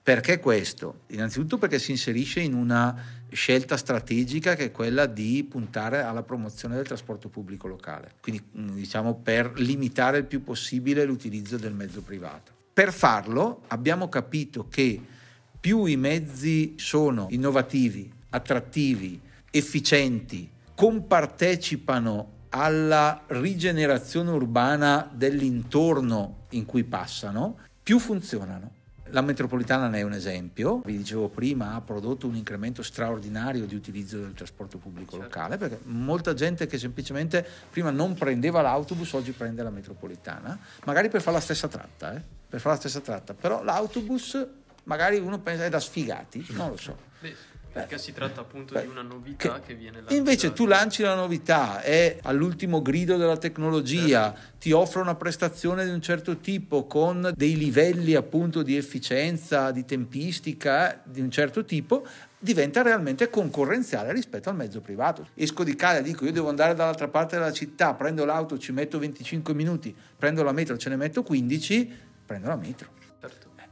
[0.04, 1.02] Perché questo?
[1.08, 6.76] Innanzitutto perché si inserisce in una scelta strategica che è quella di puntare alla promozione
[6.76, 12.02] del trasporto pubblico locale, quindi mm, diciamo per limitare il più possibile l'utilizzo del mezzo
[12.02, 12.52] privato.
[12.74, 15.00] Per farlo abbiamo capito che
[15.60, 27.60] più i mezzi sono innovativi, attrattivi, efficienti, compartecipano alla rigenerazione urbana dell'intorno in cui passano,
[27.84, 28.80] più funzionano.
[29.12, 33.76] La metropolitana ne è un esempio, vi dicevo prima, ha prodotto un incremento straordinario di
[33.76, 35.26] utilizzo del trasporto pubblico certo.
[35.26, 41.10] locale, perché molta gente che semplicemente prima non prendeva l'autobus oggi prende la metropolitana, magari
[41.10, 42.21] per fare la stessa tratta, eh?
[42.47, 44.47] per fare la stessa tratta, però l'autobus
[44.84, 46.97] magari uno pensa è da sfigati, non lo so.
[47.71, 50.15] Perché si tratta appunto Beh, di una novità che, che viene lanciata.
[50.15, 54.57] Invece tu lanci la novità, è all'ultimo grido della tecnologia, certo.
[54.60, 59.86] ti offre una prestazione di un certo tipo con dei livelli appunto di efficienza, di
[59.86, 62.05] tempistica di un certo tipo,
[62.38, 65.27] diventa realmente concorrenziale rispetto al mezzo privato.
[65.36, 68.71] Esco di casa e dico io devo andare dall'altra parte della città, prendo l'auto, ci
[68.71, 72.99] metto 25 minuti, prendo la metro, ce ne metto 15, prendo la metro.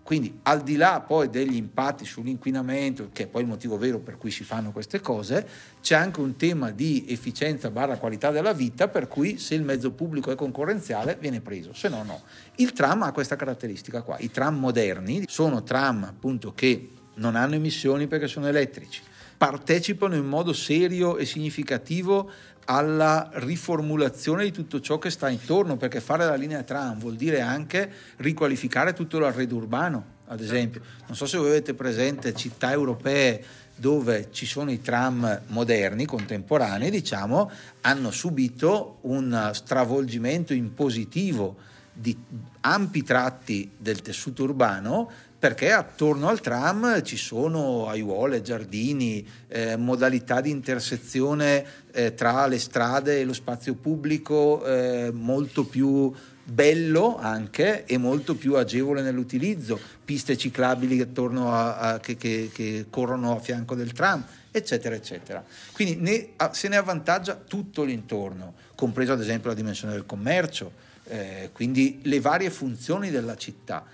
[0.10, 4.17] Quindi al di là poi degli impatti sull'inquinamento, che è poi il motivo vero per
[4.17, 5.48] cui si fanno queste cose,
[5.82, 9.91] c'è anche un tema di efficienza barra qualità della vita, per cui se il mezzo
[9.91, 12.24] pubblico è concorrenziale viene preso, se no no.
[12.56, 14.17] Il tram ha questa caratteristica qua.
[14.17, 19.04] I tram moderni sono tram appunto che non hanno emissioni perché sono elettrici,
[19.38, 22.32] partecipano in modo serio e significativo
[22.65, 27.41] alla riformulazione di tutto ciò che sta intorno, perché fare la linea tram vuol dire
[27.41, 30.82] anche riqualificare tutto l'arredo urbano, ad esempio.
[31.08, 33.43] Non so se voi avete presente città europee
[33.76, 37.50] dove ci sono i tram moderni, contemporanei, diciamo,
[37.82, 41.56] hanno subito un stravolgimento in positivo
[41.93, 42.15] di
[42.62, 50.41] ampi tratti del tessuto urbano perché attorno al tram ci sono aiuole, giardini, eh, modalità
[50.41, 57.86] di intersezione eh, tra le strade e lo spazio pubblico eh, molto più bello anche
[57.86, 63.75] e molto più agevole nell'utilizzo, piste ciclabili a, a, che, che, che, corrono a fianco
[63.75, 65.43] del tram, eccetera, eccetera.
[65.71, 70.88] Quindi ne, a, se ne avvantaggia tutto l'intorno, compreso ad esempio la dimensione del commercio,
[71.06, 73.86] eh, quindi le varie funzioni della città.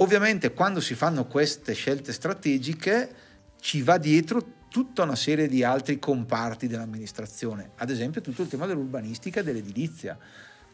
[0.00, 3.14] Ovviamente quando si fanno queste scelte strategiche
[3.60, 8.66] ci va dietro tutta una serie di altri comparti dell'amministrazione, ad esempio tutto il tema
[8.66, 10.16] dell'urbanistica e dell'edilizia.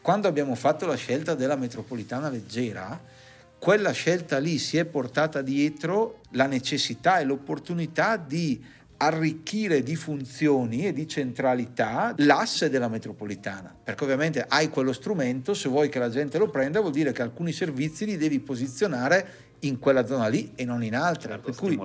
[0.01, 3.01] Quando abbiamo fatto la scelta della metropolitana leggera,
[3.57, 8.63] quella scelta lì si è portata dietro la necessità e l'opportunità di
[8.97, 15.69] arricchire di funzioni e di centralità l'asse della metropolitana, perché ovviamente hai quello strumento, se
[15.69, 19.79] vuoi che la gente lo prenda vuol dire che alcuni servizi li devi posizionare in
[19.79, 21.79] quella zona lì e non in altre, certo, per cui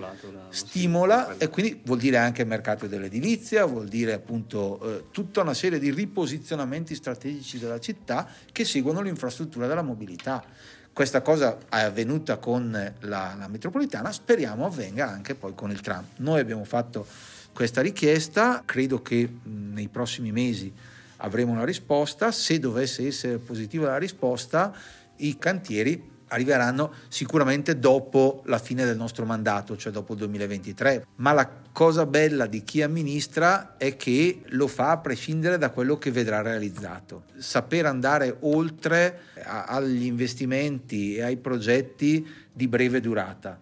[0.50, 5.54] stimola e quindi vuol dire anche il mercato dell'edilizia, vuol dire appunto eh, tutta una
[5.54, 10.44] serie di riposizionamenti strategici della città che seguono l'infrastruttura della mobilità.
[10.92, 16.04] Questa cosa è avvenuta con la, la metropolitana, speriamo avvenga anche poi con il tram.
[16.16, 17.06] Noi abbiamo fatto
[17.52, 20.72] questa richiesta, credo che nei prossimi mesi
[21.18, 24.74] avremo una risposta, se dovesse essere positiva la risposta,
[25.16, 31.06] i cantieri arriveranno sicuramente dopo la fine del nostro mandato, cioè dopo il 2023.
[31.16, 35.98] Ma la cosa bella di chi amministra è che lo fa a prescindere da quello
[35.98, 37.24] che vedrà realizzato.
[37.38, 43.58] Saper andare oltre agli investimenti e ai progetti di breve durata,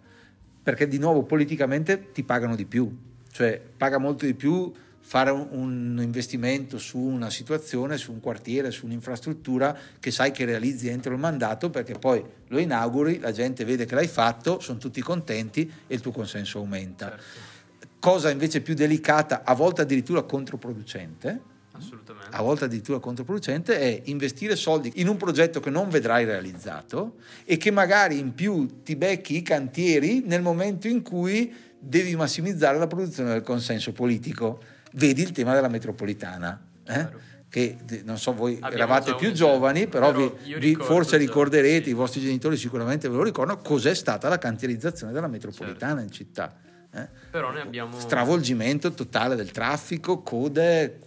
[0.62, 2.94] perché di nuovo politicamente ti pagano di più,
[3.30, 4.72] cioè paga molto di più
[5.08, 10.88] fare un investimento su una situazione, su un quartiere, su un'infrastruttura che sai che realizzi
[10.88, 15.00] entro il mandato perché poi lo inauguri, la gente vede che l'hai fatto, sono tutti
[15.00, 17.08] contenti e il tuo consenso aumenta.
[17.08, 17.88] Certo.
[17.98, 21.40] Cosa invece più delicata, a volte addirittura controproducente,
[21.72, 22.36] Assolutamente.
[22.36, 27.14] a volte addirittura controproducente, è investire soldi in un progetto che non vedrai realizzato
[27.46, 32.76] e che magari in più ti becchi i cantieri nel momento in cui devi massimizzare
[32.76, 34.76] la produzione del consenso politico.
[34.98, 36.60] Vedi il tema della metropolitana.
[36.84, 37.26] Eh?
[37.50, 41.90] che non so voi Abbiamo eravate più giovani però, però vi, vi forse ricorderete sì.
[41.90, 46.54] i vostri genitori sicuramente ve lo ricordano cos'è stata la cantierizzazione della metropolitana in città
[46.92, 47.08] eh?
[47.30, 50.98] Però ne abbiamo stravolgimento totale del traffico code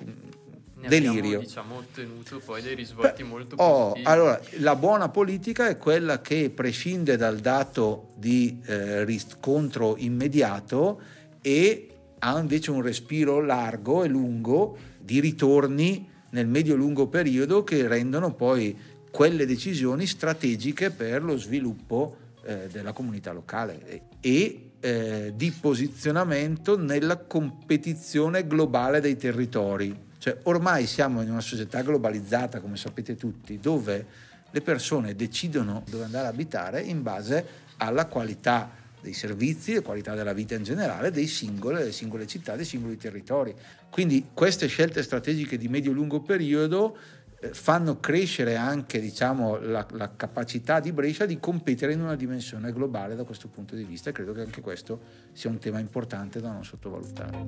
[0.81, 4.07] ne delirio abbiamo, diciamo ottenuto poi dei risvolti molto Oh, positivi.
[4.07, 10.99] allora, la buona politica è quella che prescinde dal dato di eh, riscontro immediato
[11.41, 11.90] e
[12.23, 18.77] ha invece un respiro largo e lungo di ritorni nel medio-lungo periodo che rendono poi
[19.09, 27.17] quelle decisioni strategiche per lo sviluppo eh, della comunità locale e, eh, di posizionamento nella
[27.17, 30.09] competizione globale dei territori.
[30.17, 34.05] Cioè, ormai siamo in una società globalizzata, come sapete tutti, dove
[34.51, 37.45] le persone decidono dove andare a abitare in base
[37.77, 38.69] alla qualità
[39.01, 42.97] dei servizi, la qualità della vita in generale dei singole, delle singole città, dei singoli
[42.97, 43.53] territori.
[43.89, 46.97] Quindi queste scelte strategiche di medio-lungo periodo
[47.39, 52.71] eh, fanno crescere anche diciamo, la, la, capacità di Brescia di competere in una dimensione
[52.71, 55.01] globale da questo punto di vista e credo che anche questo
[55.33, 57.39] sia un tema importante da non sottovalutare.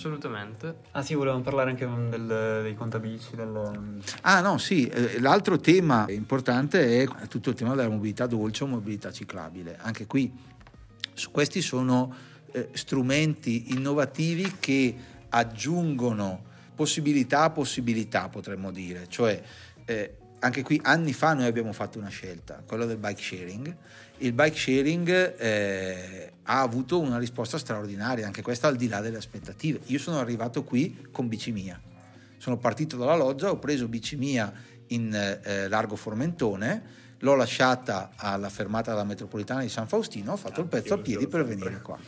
[0.00, 0.76] Assolutamente.
[0.92, 3.36] Ah sì, volevamo parlare anche del, dei contabici.
[3.36, 4.00] Del...
[4.22, 8.66] Ah no, sì, eh, l'altro tema importante è tutto il tema della mobilità dolce o
[8.66, 9.76] mobilità ciclabile.
[9.78, 10.32] Anche qui,
[11.12, 12.14] su questi sono
[12.50, 14.96] eh, strumenti innovativi che
[15.28, 19.04] aggiungono possibilità a possibilità, potremmo dire.
[19.06, 19.42] Cioè,
[19.84, 23.76] eh, anche qui anni fa noi abbiamo fatto una scelta, quella del bike sharing.
[24.22, 29.16] Il bike sharing eh, ha avuto una risposta straordinaria, anche questa al di là delle
[29.16, 29.80] aspettative.
[29.86, 31.80] Io sono arrivato qui con bici mia.
[32.36, 34.52] Sono partito dalla loggia, ho preso bici mia
[34.88, 36.82] in eh, Largo Formentone,
[37.18, 41.26] l'ho lasciata alla fermata della metropolitana di San Faustino, ho fatto il pezzo a piedi
[41.26, 41.98] per venire qua.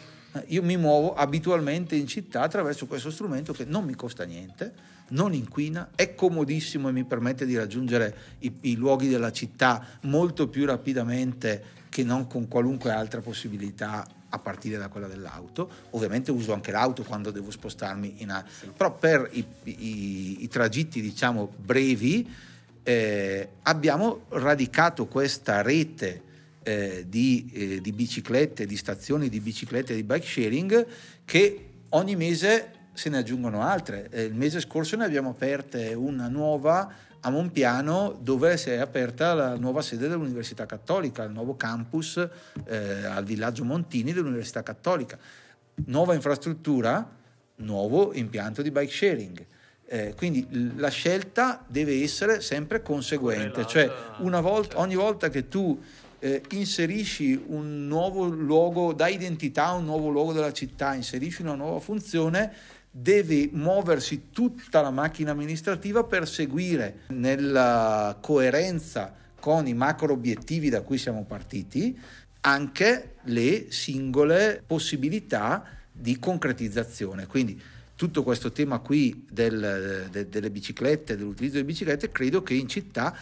[0.48, 4.72] Io mi muovo abitualmente in città attraverso questo strumento che non mi costa niente,
[5.08, 10.48] non inquina, è comodissimo e mi permette di raggiungere i, i luoghi della città molto
[10.48, 15.70] più rapidamente che non con qualunque altra possibilità a partire da quella dell'auto.
[15.90, 18.42] Ovviamente uso anche l'auto quando devo spostarmi in a...
[18.74, 22.26] però per i, i, i tragitti diciamo brevi
[22.82, 26.22] eh, abbiamo radicato questa rete
[26.62, 30.86] eh, di, eh, di biciclette, di stazioni di biciclette di bike sharing
[31.26, 34.08] che ogni mese se ne aggiungono altre.
[34.10, 36.90] Eh, il mese scorso ne abbiamo aperte una nuova
[37.24, 42.16] a Monpiano dove si è aperta la nuova sede dell'Università Cattolica, il nuovo campus
[42.64, 45.18] eh, al villaggio Montini dell'Università Cattolica.
[45.86, 47.08] Nuova infrastruttura,
[47.56, 49.46] nuovo impianto di bike sharing.
[49.86, 55.80] Eh, quindi la scelta deve essere sempre conseguente, cioè volta, ogni volta che tu
[56.18, 61.78] eh, inserisci un nuovo luogo, dai identità un nuovo luogo della città, inserisci una nuova
[61.78, 62.52] funzione,
[62.94, 70.82] deve muoversi tutta la macchina amministrativa per seguire nella coerenza con i macro obiettivi da
[70.82, 71.98] cui siamo partiti
[72.42, 77.26] anche le singole possibilità di concretizzazione.
[77.26, 77.60] Quindi
[77.96, 83.16] tutto questo tema qui del, de, delle biciclette, dell'utilizzo delle biciclette, credo che in città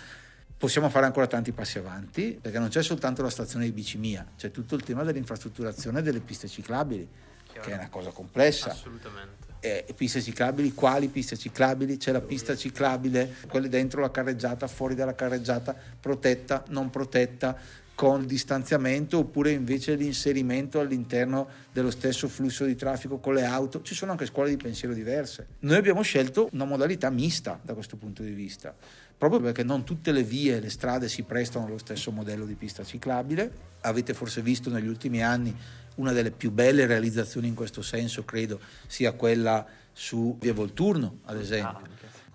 [0.57, 4.51] possiamo fare ancora tanti passi avanti, perché non c'è soltanto la stazione di Bicimia, c'è
[4.51, 7.09] tutto il tema dell'infrastrutturazione delle piste ciclabili,
[7.45, 7.67] Chiaro.
[7.67, 8.71] che è una cosa complessa.
[8.71, 9.50] Assolutamente.
[9.61, 11.99] Eh, piste ciclabili, quali piste ciclabili?
[11.99, 17.57] C'è la pista ciclabile, quelle dentro la carreggiata, fuori dalla carreggiata, protetta, non protetta,
[18.01, 23.83] con distanziamento oppure invece l'inserimento all'interno dello stesso flusso di traffico con le auto.
[23.83, 25.49] Ci sono anche scuole di pensiero diverse.
[25.59, 28.75] Noi abbiamo scelto una modalità mista da questo punto di vista,
[29.21, 32.55] proprio perché non tutte le vie e le strade si prestano allo stesso modello di
[32.55, 33.53] pista ciclabile.
[33.83, 35.55] Avete forse visto negli ultimi anni
[35.97, 41.37] una delle più belle realizzazioni in questo senso, credo, sia quella su Via Volturno, ad
[41.37, 41.83] esempio.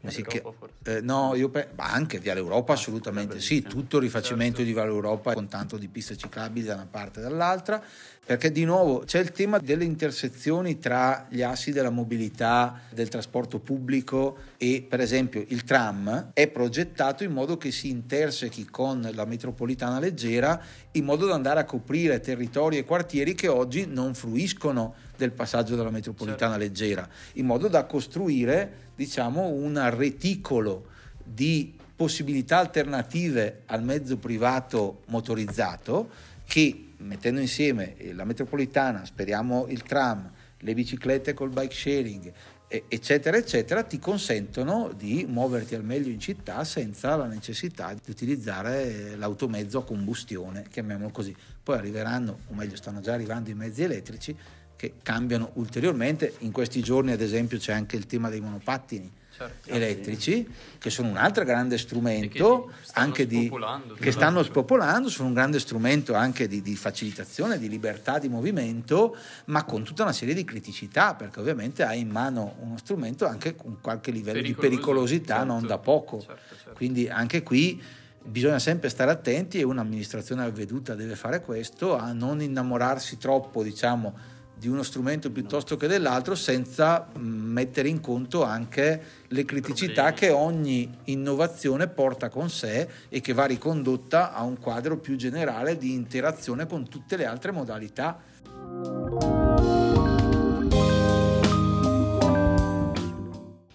[0.06, 0.44] Ah, che,
[0.84, 4.64] eh, no, io pe- ma anche Via l'Europa assolutamente sì, tutto il rifacimento certo.
[4.64, 7.82] di Via l'Europa con tanto di piste ciclabili da una parte e dall'altra,
[8.26, 13.60] perché di nuovo c'è il tema delle intersezioni tra gli assi della mobilità, del trasporto
[13.60, 19.26] pubblico e per esempio il tram è progettato in modo che si intersechi con la
[19.26, 20.60] metropolitana leggera
[20.92, 25.76] in modo da andare a coprire territori e quartieri che oggi non fruiscono del passaggio
[25.76, 26.66] della metropolitana certo.
[26.66, 30.88] leggera, in modo da costruire diciamo un reticolo
[31.24, 36.10] di possibilità alternative al mezzo privato motorizzato
[36.46, 42.34] che mettendo insieme la metropolitana, speriamo il tram le biciclette col bike sharing,
[42.68, 49.16] eccetera, eccetera, ti consentono di muoverti al meglio in città senza la necessità di utilizzare
[49.16, 51.36] l'automezzo a combustione, chiamiamolo così.
[51.62, 54.36] Poi arriveranno, o meglio stanno già arrivando i mezzi elettrici
[54.76, 56.36] che cambiano ulteriormente.
[56.40, 59.70] In questi giorni, ad esempio, c'è anche il tema dei monopattini certo.
[59.70, 60.48] elettrici,
[60.78, 63.52] che sono un altro grande strumento che anche di,
[64.00, 69.16] che stanno spopolando, sono un grande strumento anche di, di, facilitazione, di libertà di movimento,
[69.46, 73.56] ma con tutta una serie di criticità, perché ovviamente hai in mano uno strumento anche
[73.56, 75.52] con qualche livello di pericolosità certo.
[75.52, 76.22] non da poco.
[76.22, 76.74] Certo, certo.
[76.74, 77.82] Quindi anche qui
[78.28, 84.34] bisogna sempre stare attenti e un'amministrazione avveduta deve fare questo, a non innamorarsi troppo, diciamo,
[84.58, 90.90] di uno strumento piuttosto che dell'altro senza mettere in conto anche le criticità che ogni
[91.06, 96.66] innovazione porta con sé e che va ricondotta a un quadro più generale di interazione
[96.66, 98.20] con tutte le altre modalità.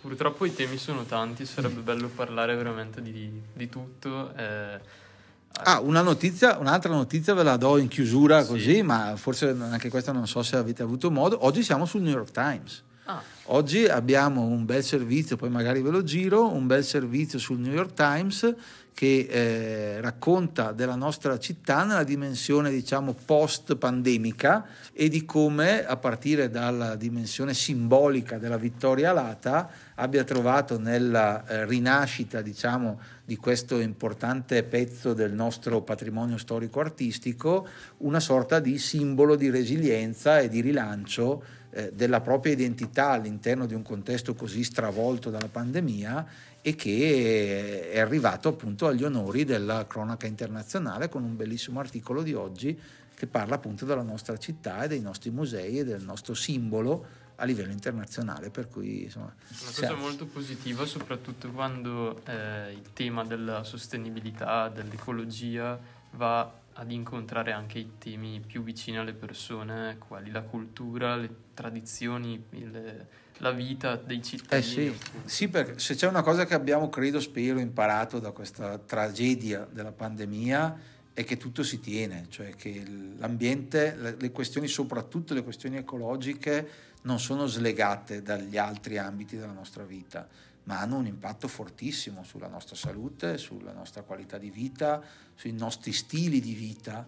[0.00, 4.34] Purtroppo i temi sono tanti, sarebbe bello parlare veramente di, di tutto.
[4.34, 5.08] Eh
[5.52, 8.82] Ah, una notizia, un'altra notizia ve la do in chiusura così, sì.
[8.82, 11.44] ma forse anche questa non so se avete avuto modo.
[11.44, 12.82] Oggi siamo sul New York Times.
[13.04, 13.22] Ah.
[13.46, 17.72] Oggi abbiamo un bel servizio, poi magari ve lo giro, un bel servizio sul New
[17.72, 18.54] York Times
[18.94, 25.96] che eh, racconta della nostra città nella dimensione diciamo post pandemica e di come a
[25.96, 29.70] partire dalla dimensione simbolica della vittoria alata
[30.00, 37.68] abbia trovato nella eh, rinascita diciamo di questo importante pezzo del nostro patrimonio storico artistico
[37.98, 43.74] una sorta di simbolo di resilienza e di rilancio eh, della propria identità all'interno di
[43.74, 46.26] un contesto così stravolto dalla pandemia
[46.62, 52.32] e che è arrivato appunto agli onori della cronaca internazionale con un bellissimo articolo di
[52.32, 52.78] oggi
[53.14, 57.44] che parla appunto della nostra città e dei nostri musei e del nostro simbolo a
[57.44, 59.34] livello internazionale, per cui insomma...
[59.48, 65.78] Una cosa molto positiva soprattutto quando eh, il tema della sostenibilità, dell'ecologia
[66.12, 72.42] va ad incontrare anche i temi più vicini alle persone, quali la cultura, le tradizioni,
[72.50, 73.06] il,
[73.38, 74.88] la vita dei cittadini.
[74.88, 74.94] Eh sì.
[75.24, 79.92] sì, perché se c'è una cosa che abbiamo, credo, spero, imparato da questa tragedia della
[79.92, 80.78] pandemia
[81.12, 82.82] è che tutto si tiene, cioè che
[83.18, 86.68] l'ambiente, le questioni, soprattutto le questioni ecologiche,
[87.02, 90.28] non sono slegate dagli altri ambiti della nostra vita,
[90.64, 95.02] ma hanno un impatto fortissimo sulla nostra salute, sulla nostra qualità di vita,
[95.34, 97.06] sui nostri stili di vita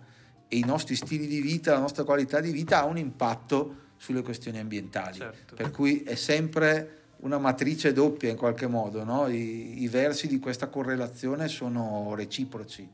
[0.49, 4.22] e i nostri stili di vita, la nostra qualità di vita ha un impatto sulle
[4.22, 5.18] questioni ambientali.
[5.18, 5.55] Certo.
[5.55, 9.28] Per cui è sempre una matrice doppia in qualche modo, no?
[9.28, 12.88] I, I, versi di questa correlazione sono reciproci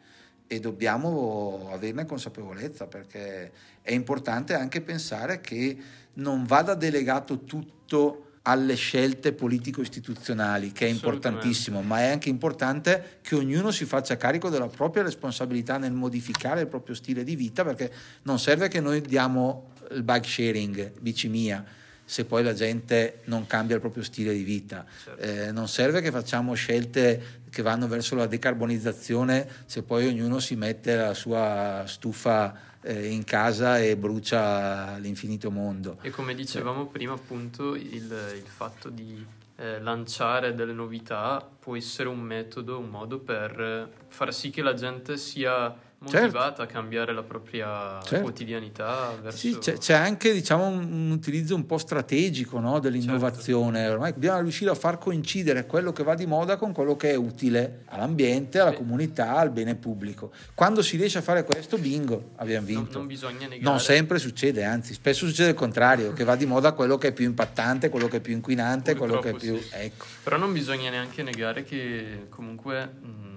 [0.48, 5.76] e dobbiamo averne consapevolezza perché è importante anche pensare che
[6.14, 13.34] non vada delegato tutto alle scelte politico-istituzionali, che è importantissimo, ma è anche importante che
[13.34, 17.92] ognuno si faccia carico della propria responsabilità nel modificare il proprio stile di vita, perché
[18.22, 21.62] non serve che noi diamo il bike sharing, bici mia,
[22.08, 24.86] se poi la gente non cambia il proprio stile di vita.
[25.04, 25.20] Certo.
[25.20, 30.56] Eh, non serve che facciamo scelte che vanno verso la decarbonizzazione se poi ognuno si
[30.56, 35.98] mette la sua stufa eh, in casa e brucia l'infinito mondo.
[36.02, 36.92] E come dicevamo cioè.
[36.92, 39.24] prima, appunto, il, il fatto di
[39.56, 44.74] eh, lanciare delle novità può essere un metodo, un modo per far sì che la
[44.74, 46.62] gente sia motivata certo.
[46.62, 48.22] a cambiare la propria certo.
[48.22, 49.16] quotidianità.
[49.20, 49.38] Verso...
[49.38, 53.78] Sì, c'è, c'è, anche diciamo, un, utilizzo un po' strategico no, dell'innovazione.
[53.78, 53.92] Certo.
[53.94, 57.16] Ormai dobbiamo riuscire a far coincidere quello che va di moda con quello che è
[57.16, 58.76] utile all'ambiente, alla sì.
[58.76, 60.30] comunità, al bene pubblico.
[60.54, 62.82] Quando si riesce a fare questo, bingo, abbiamo vinto.
[62.82, 63.62] Non, non bisogna negare.
[63.62, 67.12] Non sempre succede, anzi, spesso succede il contrario, che va di moda quello che è
[67.12, 69.60] più impattante, quello che è più inquinante, Purtroppo quello che è più...
[69.60, 69.74] Sì.
[69.74, 70.06] Ecco.
[70.22, 72.86] Però non bisogna neanche negare che comunque...
[72.86, 73.27] Mh,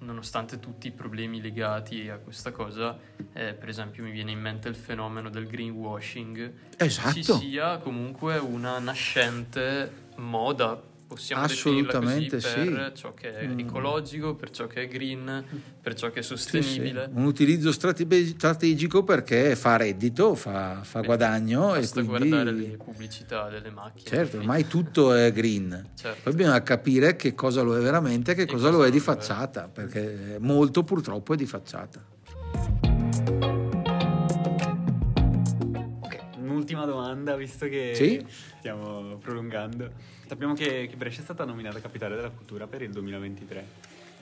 [0.00, 2.98] nonostante tutti i problemi legati a questa cosa,
[3.32, 7.12] eh, per esempio mi viene in mente il fenomeno del greenwashing, esatto.
[7.12, 13.58] ci sia comunque una nascente moda possiamo Assolutamente così, per ciò che è mm.
[13.58, 15.44] ecologico, per ciò che è green,
[15.82, 17.06] per ciò che è sostenibile.
[17.06, 17.18] Sì, sì.
[17.18, 21.70] Un utilizzo strate- strategico perché fa reddito, fa, fa Beh, guadagno.
[21.72, 22.28] Basta e quindi...
[22.28, 24.08] guardare le pubblicità delle macchine.
[24.08, 25.90] Certo, ormai tutto è green.
[25.96, 26.20] Certo.
[26.22, 29.66] Poi bisogna capire che cosa lo è veramente che cosa, cosa, lo è di facciata,
[29.66, 32.00] perché molto purtroppo è di facciata.
[36.80, 38.24] Un'ultima domanda, visto che sì?
[38.58, 39.90] stiamo prolungando.
[40.26, 43.66] Sappiamo che, che Brescia è stata nominata capitale della cultura per il 2023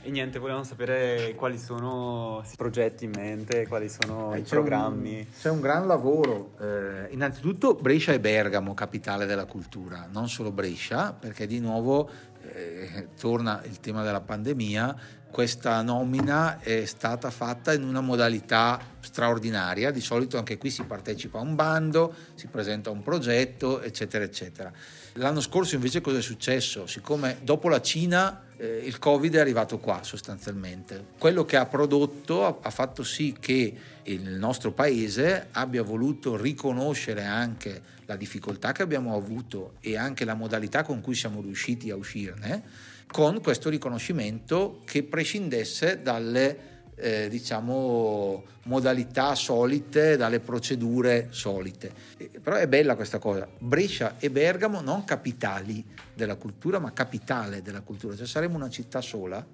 [0.02, 4.48] E niente, volevamo sapere quali sono i progetti in mente, quali sono Eh, i c'è
[4.50, 5.18] programmi.
[5.18, 6.52] Un, c'è un gran lavoro.
[6.60, 12.08] Eh, innanzitutto Brescia e Bergamo, capitale della cultura, non solo Brescia, perché di nuovo
[12.52, 14.96] eh, torna il tema della pandemia.
[15.30, 21.38] Questa nomina è stata fatta in una modalità straordinaria, di solito anche qui si partecipa
[21.38, 24.72] a un bando, si presenta un progetto, eccetera, eccetera.
[25.14, 26.86] L'anno scorso invece cosa è successo?
[26.86, 32.46] Siccome dopo la Cina eh, il Covid è arrivato qua sostanzialmente, quello che ha prodotto
[32.46, 33.74] ha, ha fatto sì che
[34.04, 40.32] il nostro paese abbia voluto riconoscere anche la difficoltà che abbiamo avuto e anche la
[40.32, 42.62] modalità con cui siamo riusciti a uscirne,
[43.06, 51.92] con questo riconoscimento che prescindesse dalle eh, diciamo modalità solite, dalle procedure solite.
[52.16, 53.46] Eh, però è bella questa cosa.
[53.58, 55.84] Brescia e Bergamo non capitali
[56.14, 59.46] della cultura, ma capitale della cultura, cioè saremo una città sola.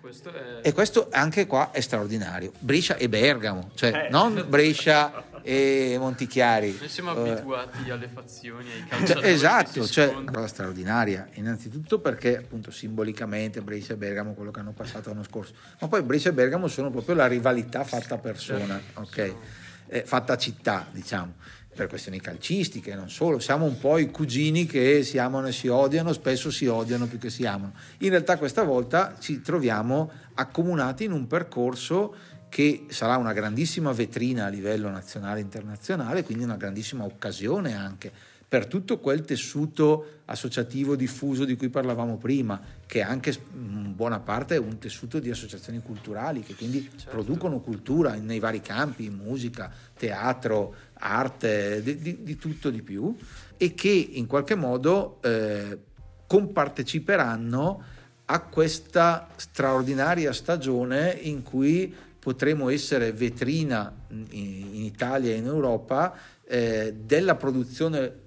[0.00, 0.58] Questo è...
[0.60, 2.52] E questo anche qua è straordinario.
[2.58, 4.08] Brescia e Bergamo, cioè Eh.
[4.10, 6.76] non Brescia e Montichiari.
[6.78, 12.38] Noi siamo Eh, abituati alle fazioni, ai calciatori esatto, cioè una cosa straordinaria, innanzitutto perché
[12.38, 16.32] appunto simbolicamente Brescia e Bergamo quello che hanno passato l'anno scorso, ma poi Brescia e
[16.32, 19.26] Bergamo sono proprio la rivalità fatta persona, Certo, ok?
[19.26, 21.34] sono- Eh, fatta città, diciamo,
[21.74, 25.68] per questioni calcistiche, non solo, siamo un po' i cugini che si amano e si
[25.68, 27.74] odiano, spesso si odiano più che si amano.
[27.98, 32.14] In realtà questa volta ci troviamo accomunati in un percorso
[32.52, 38.12] che sarà una grandissima vetrina a livello nazionale e internazionale, quindi una grandissima occasione anche
[38.46, 44.56] per tutto quel tessuto associativo diffuso di cui parlavamo prima, che anche in buona parte
[44.56, 47.08] è un tessuto di associazioni culturali che quindi Certo.
[47.08, 53.16] producono cultura nei vari campi, musica, teatro, arte, di, di- di tutto di più,
[53.56, 55.78] e che in qualche modo eh,
[56.26, 57.82] comparteciperanno
[58.26, 66.94] a questa straordinaria stagione in cui potremo essere vetrina in, Italia e in Europa eh,
[67.04, 68.20] della produzione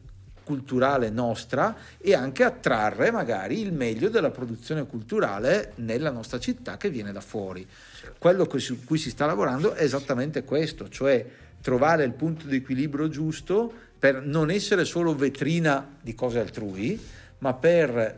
[0.43, 6.89] culturale nostra e anche attrarre magari il meglio della produzione culturale nella nostra città che
[6.89, 7.66] viene da fuori.
[8.18, 11.26] Quello che- su cui si sta lavorando è esattamente questo, cioè
[11.62, 17.02] trovare il punto di equilibrio giusto per non essere solo vetrina di cose altrui,
[17.38, 18.18] ma per eh,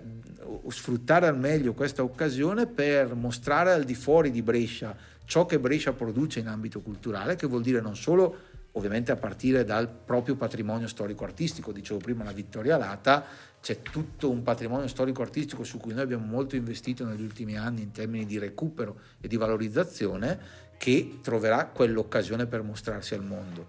[0.70, 5.92] sfruttare al meglio questa occasione per mostrare al di fuori di Brescia ciò che Brescia
[5.92, 10.88] produce in ambito culturale, che vuol dire non solo ovviamente a partire dal proprio patrimonio
[10.88, 13.26] storico-artistico, dicevo prima la Vittoria Lata,
[13.60, 17.92] c'è tutto un patrimonio storico-artistico su cui noi abbiamo molto investito negli ultimi anni in
[17.92, 23.68] termini di recupero e di valorizzazione, che troverà quell'occasione per mostrarsi al mondo.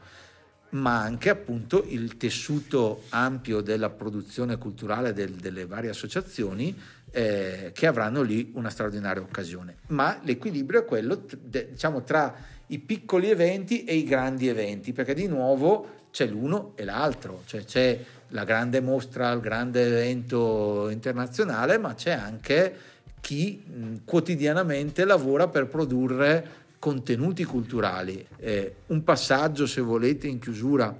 [0.70, 6.78] Ma anche appunto il tessuto ampio della produzione culturale del- delle varie associazioni
[7.10, 9.76] eh, che avranno lì una straordinaria occasione.
[9.88, 12.34] Ma l'equilibrio è quello diciamo, tra
[12.68, 17.64] i piccoli eventi e i grandi eventi, perché di nuovo c'è l'uno e l'altro, cioè
[17.64, 17.98] c'è
[18.28, 22.76] la grande mostra, il grande evento internazionale, ma c'è anche
[23.20, 28.24] chi mh, quotidianamente lavora per produrre contenuti culturali.
[28.38, 30.94] Eh, un passaggio, se volete, in chiusura,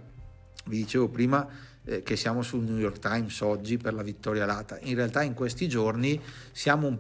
[0.64, 1.46] vi dicevo prima
[1.88, 4.78] eh, che siamo sul New York Times oggi per la vittoria lata.
[4.82, 6.20] In realtà in questi giorni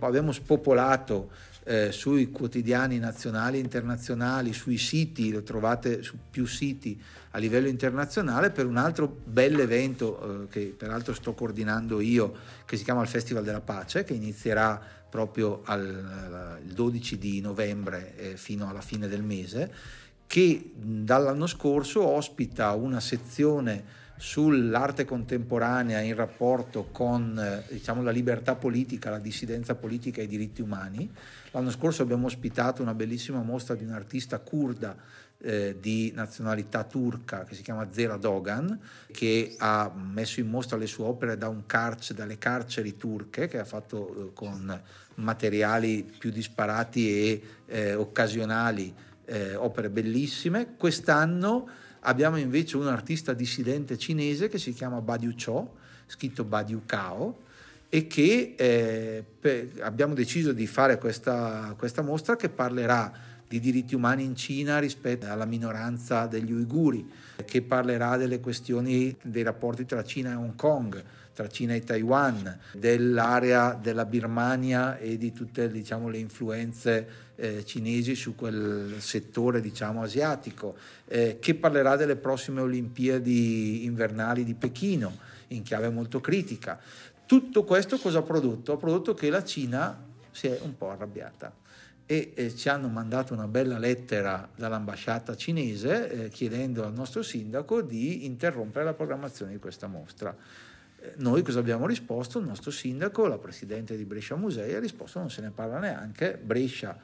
[0.00, 1.30] abbiamo spopolato
[1.64, 6.98] eh, sui quotidiani nazionali e internazionali, sui siti, lo trovate su più siti
[7.32, 12.34] a livello internazionale per un altro bel evento eh, che peraltro sto coordinando io,
[12.64, 14.80] che si chiama il Festival della Pace, che inizierà
[15.10, 19.70] proprio al, il 12 di novembre eh, fino alla fine del mese,
[20.26, 28.56] che dall'anno scorso ospita una sezione sull'arte contemporanea in rapporto con eh, diciamo, la libertà
[28.56, 31.10] politica, la dissidenza politica e i diritti umani.
[31.52, 34.96] L'anno scorso abbiamo ospitato una bellissima mostra di un artista kurda
[35.40, 38.78] eh, di nazionalità turca che si chiama Zera Dogan,
[39.12, 43.64] che ha messo in mostra le sue opere da carce, dalle carceri turche, che ha
[43.64, 44.82] fatto eh, con
[45.14, 48.92] materiali più disparati e eh, occasionali,
[49.26, 50.74] eh, opere bellissime.
[50.76, 51.68] Quest'anno
[52.00, 55.76] abbiamo invece un artista dissidente cinese che si chiama Badiu Cho,
[56.06, 57.46] scritto Badiu Cao,
[57.88, 63.94] e che eh, per- abbiamo deciso di fare questa, questa mostra che parlerà di diritti
[63.94, 67.08] umani in Cina rispetto alla minoranza degli uiguri,
[67.46, 72.58] che parlerà delle questioni dei rapporti tra Cina e Hong Kong, tra Cina e Taiwan,
[72.72, 80.02] dell'area della Birmania e di tutte diciamo, le influenze eh, cinesi su quel settore diciamo,
[80.02, 80.76] asiatico,
[81.06, 85.16] eh, che parlerà delle prossime Olimpiadi invernali di Pechino
[85.48, 86.80] in chiave molto critica.
[87.24, 88.72] Tutto questo cosa ha prodotto?
[88.72, 91.54] Ha prodotto che la Cina si è un po' arrabbiata
[92.06, 97.82] e eh, ci hanno mandato una bella lettera dall'ambasciata cinese eh, chiedendo al nostro sindaco
[97.82, 100.34] di interrompere la programmazione di questa mostra.
[101.00, 102.38] Eh, noi cosa abbiamo risposto?
[102.38, 106.40] Il nostro sindaco, la presidente di Brescia Musei, ha risposto non se ne parla neanche,
[106.42, 106.98] Brescia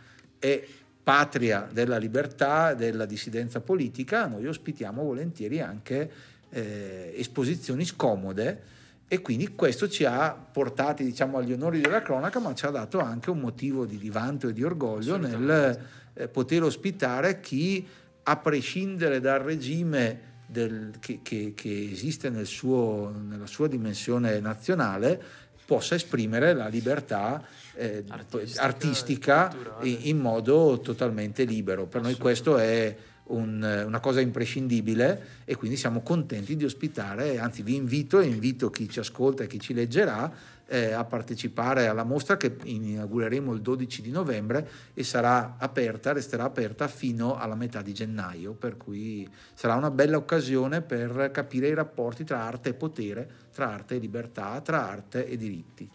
[0.45, 0.63] è
[1.03, 6.11] patria della libertà, della dissidenza politica, noi ospitiamo volentieri anche
[6.51, 8.73] eh, esposizioni scomode
[9.09, 13.01] e quindi questo ci ha portati diciamo, agli onori della cronaca, ma ci ha dato
[13.01, 15.79] anche un motivo di vanto e di orgoglio nel
[16.13, 17.87] eh, poter ospitare chi,
[18.25, 25.23] a prescindere dal regime del, che, che, che, esiste nel suo, nella sua dimensione nazionale,
[25.65, 27.43] possa esprimere la libertà
[27.75, 31.87] eh, artistica, artistica in, in, modo totalmente libero.
[31.87, 32.95] Per noi questo è
[33.25, 38.71] un, una cosa imprescindibile e quindi siamo contenti di ospitare, anzi vi invito e invito
[38.71, 40.31] chi ci ascolta e chi ci leggerà
[40.67, 46.45] eh, a partecipare alla mostra che inaugureremo il 12 di novembre e sarà aperta, resterà
[46.45, 51.75] aperta fino alla metà di gennaio, per cui sarà una bella occasione per capire i
[51.75, 55.89] rapporti tra arte e potere, tra arte e libertà, tra arte e diritti.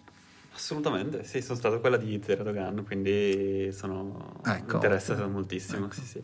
[0.53, 5.85] Assolutamente, sì, sono stato quella di Zero Dogan, quindi sono ecco, interessato moltissimo.
[5.85, 5.93] Ecco.
[5.93, 6.23] Sì, sì.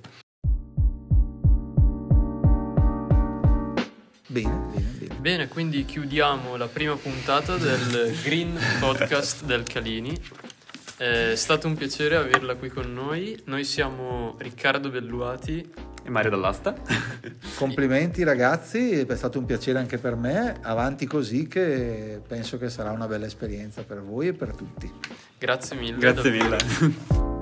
[4.36, 5.16] Bene, bene, bene.
[5.22, 10.14] Bene, quindi chiudiamo la prima puntata del Green Podcast del Calini.
[10.98, 13.42] È stato un piacere averla qui con noi.
[13.46, 15.74] Noi siamo Riccardo Belluati
[16.04, 16.76] e Mario Dall'Asta.
[17.56, 20.60] Complimenti ragazzi, è stato un piacere anche per me.
[20.64, 24.92] Avanti così che penso che sarà una bella esperienza per voi e per tutti.
[25.38, 25.98] Grazie mille.
[25.98, 26.58] Grazie davvero.
[26.66, 27.35] mille.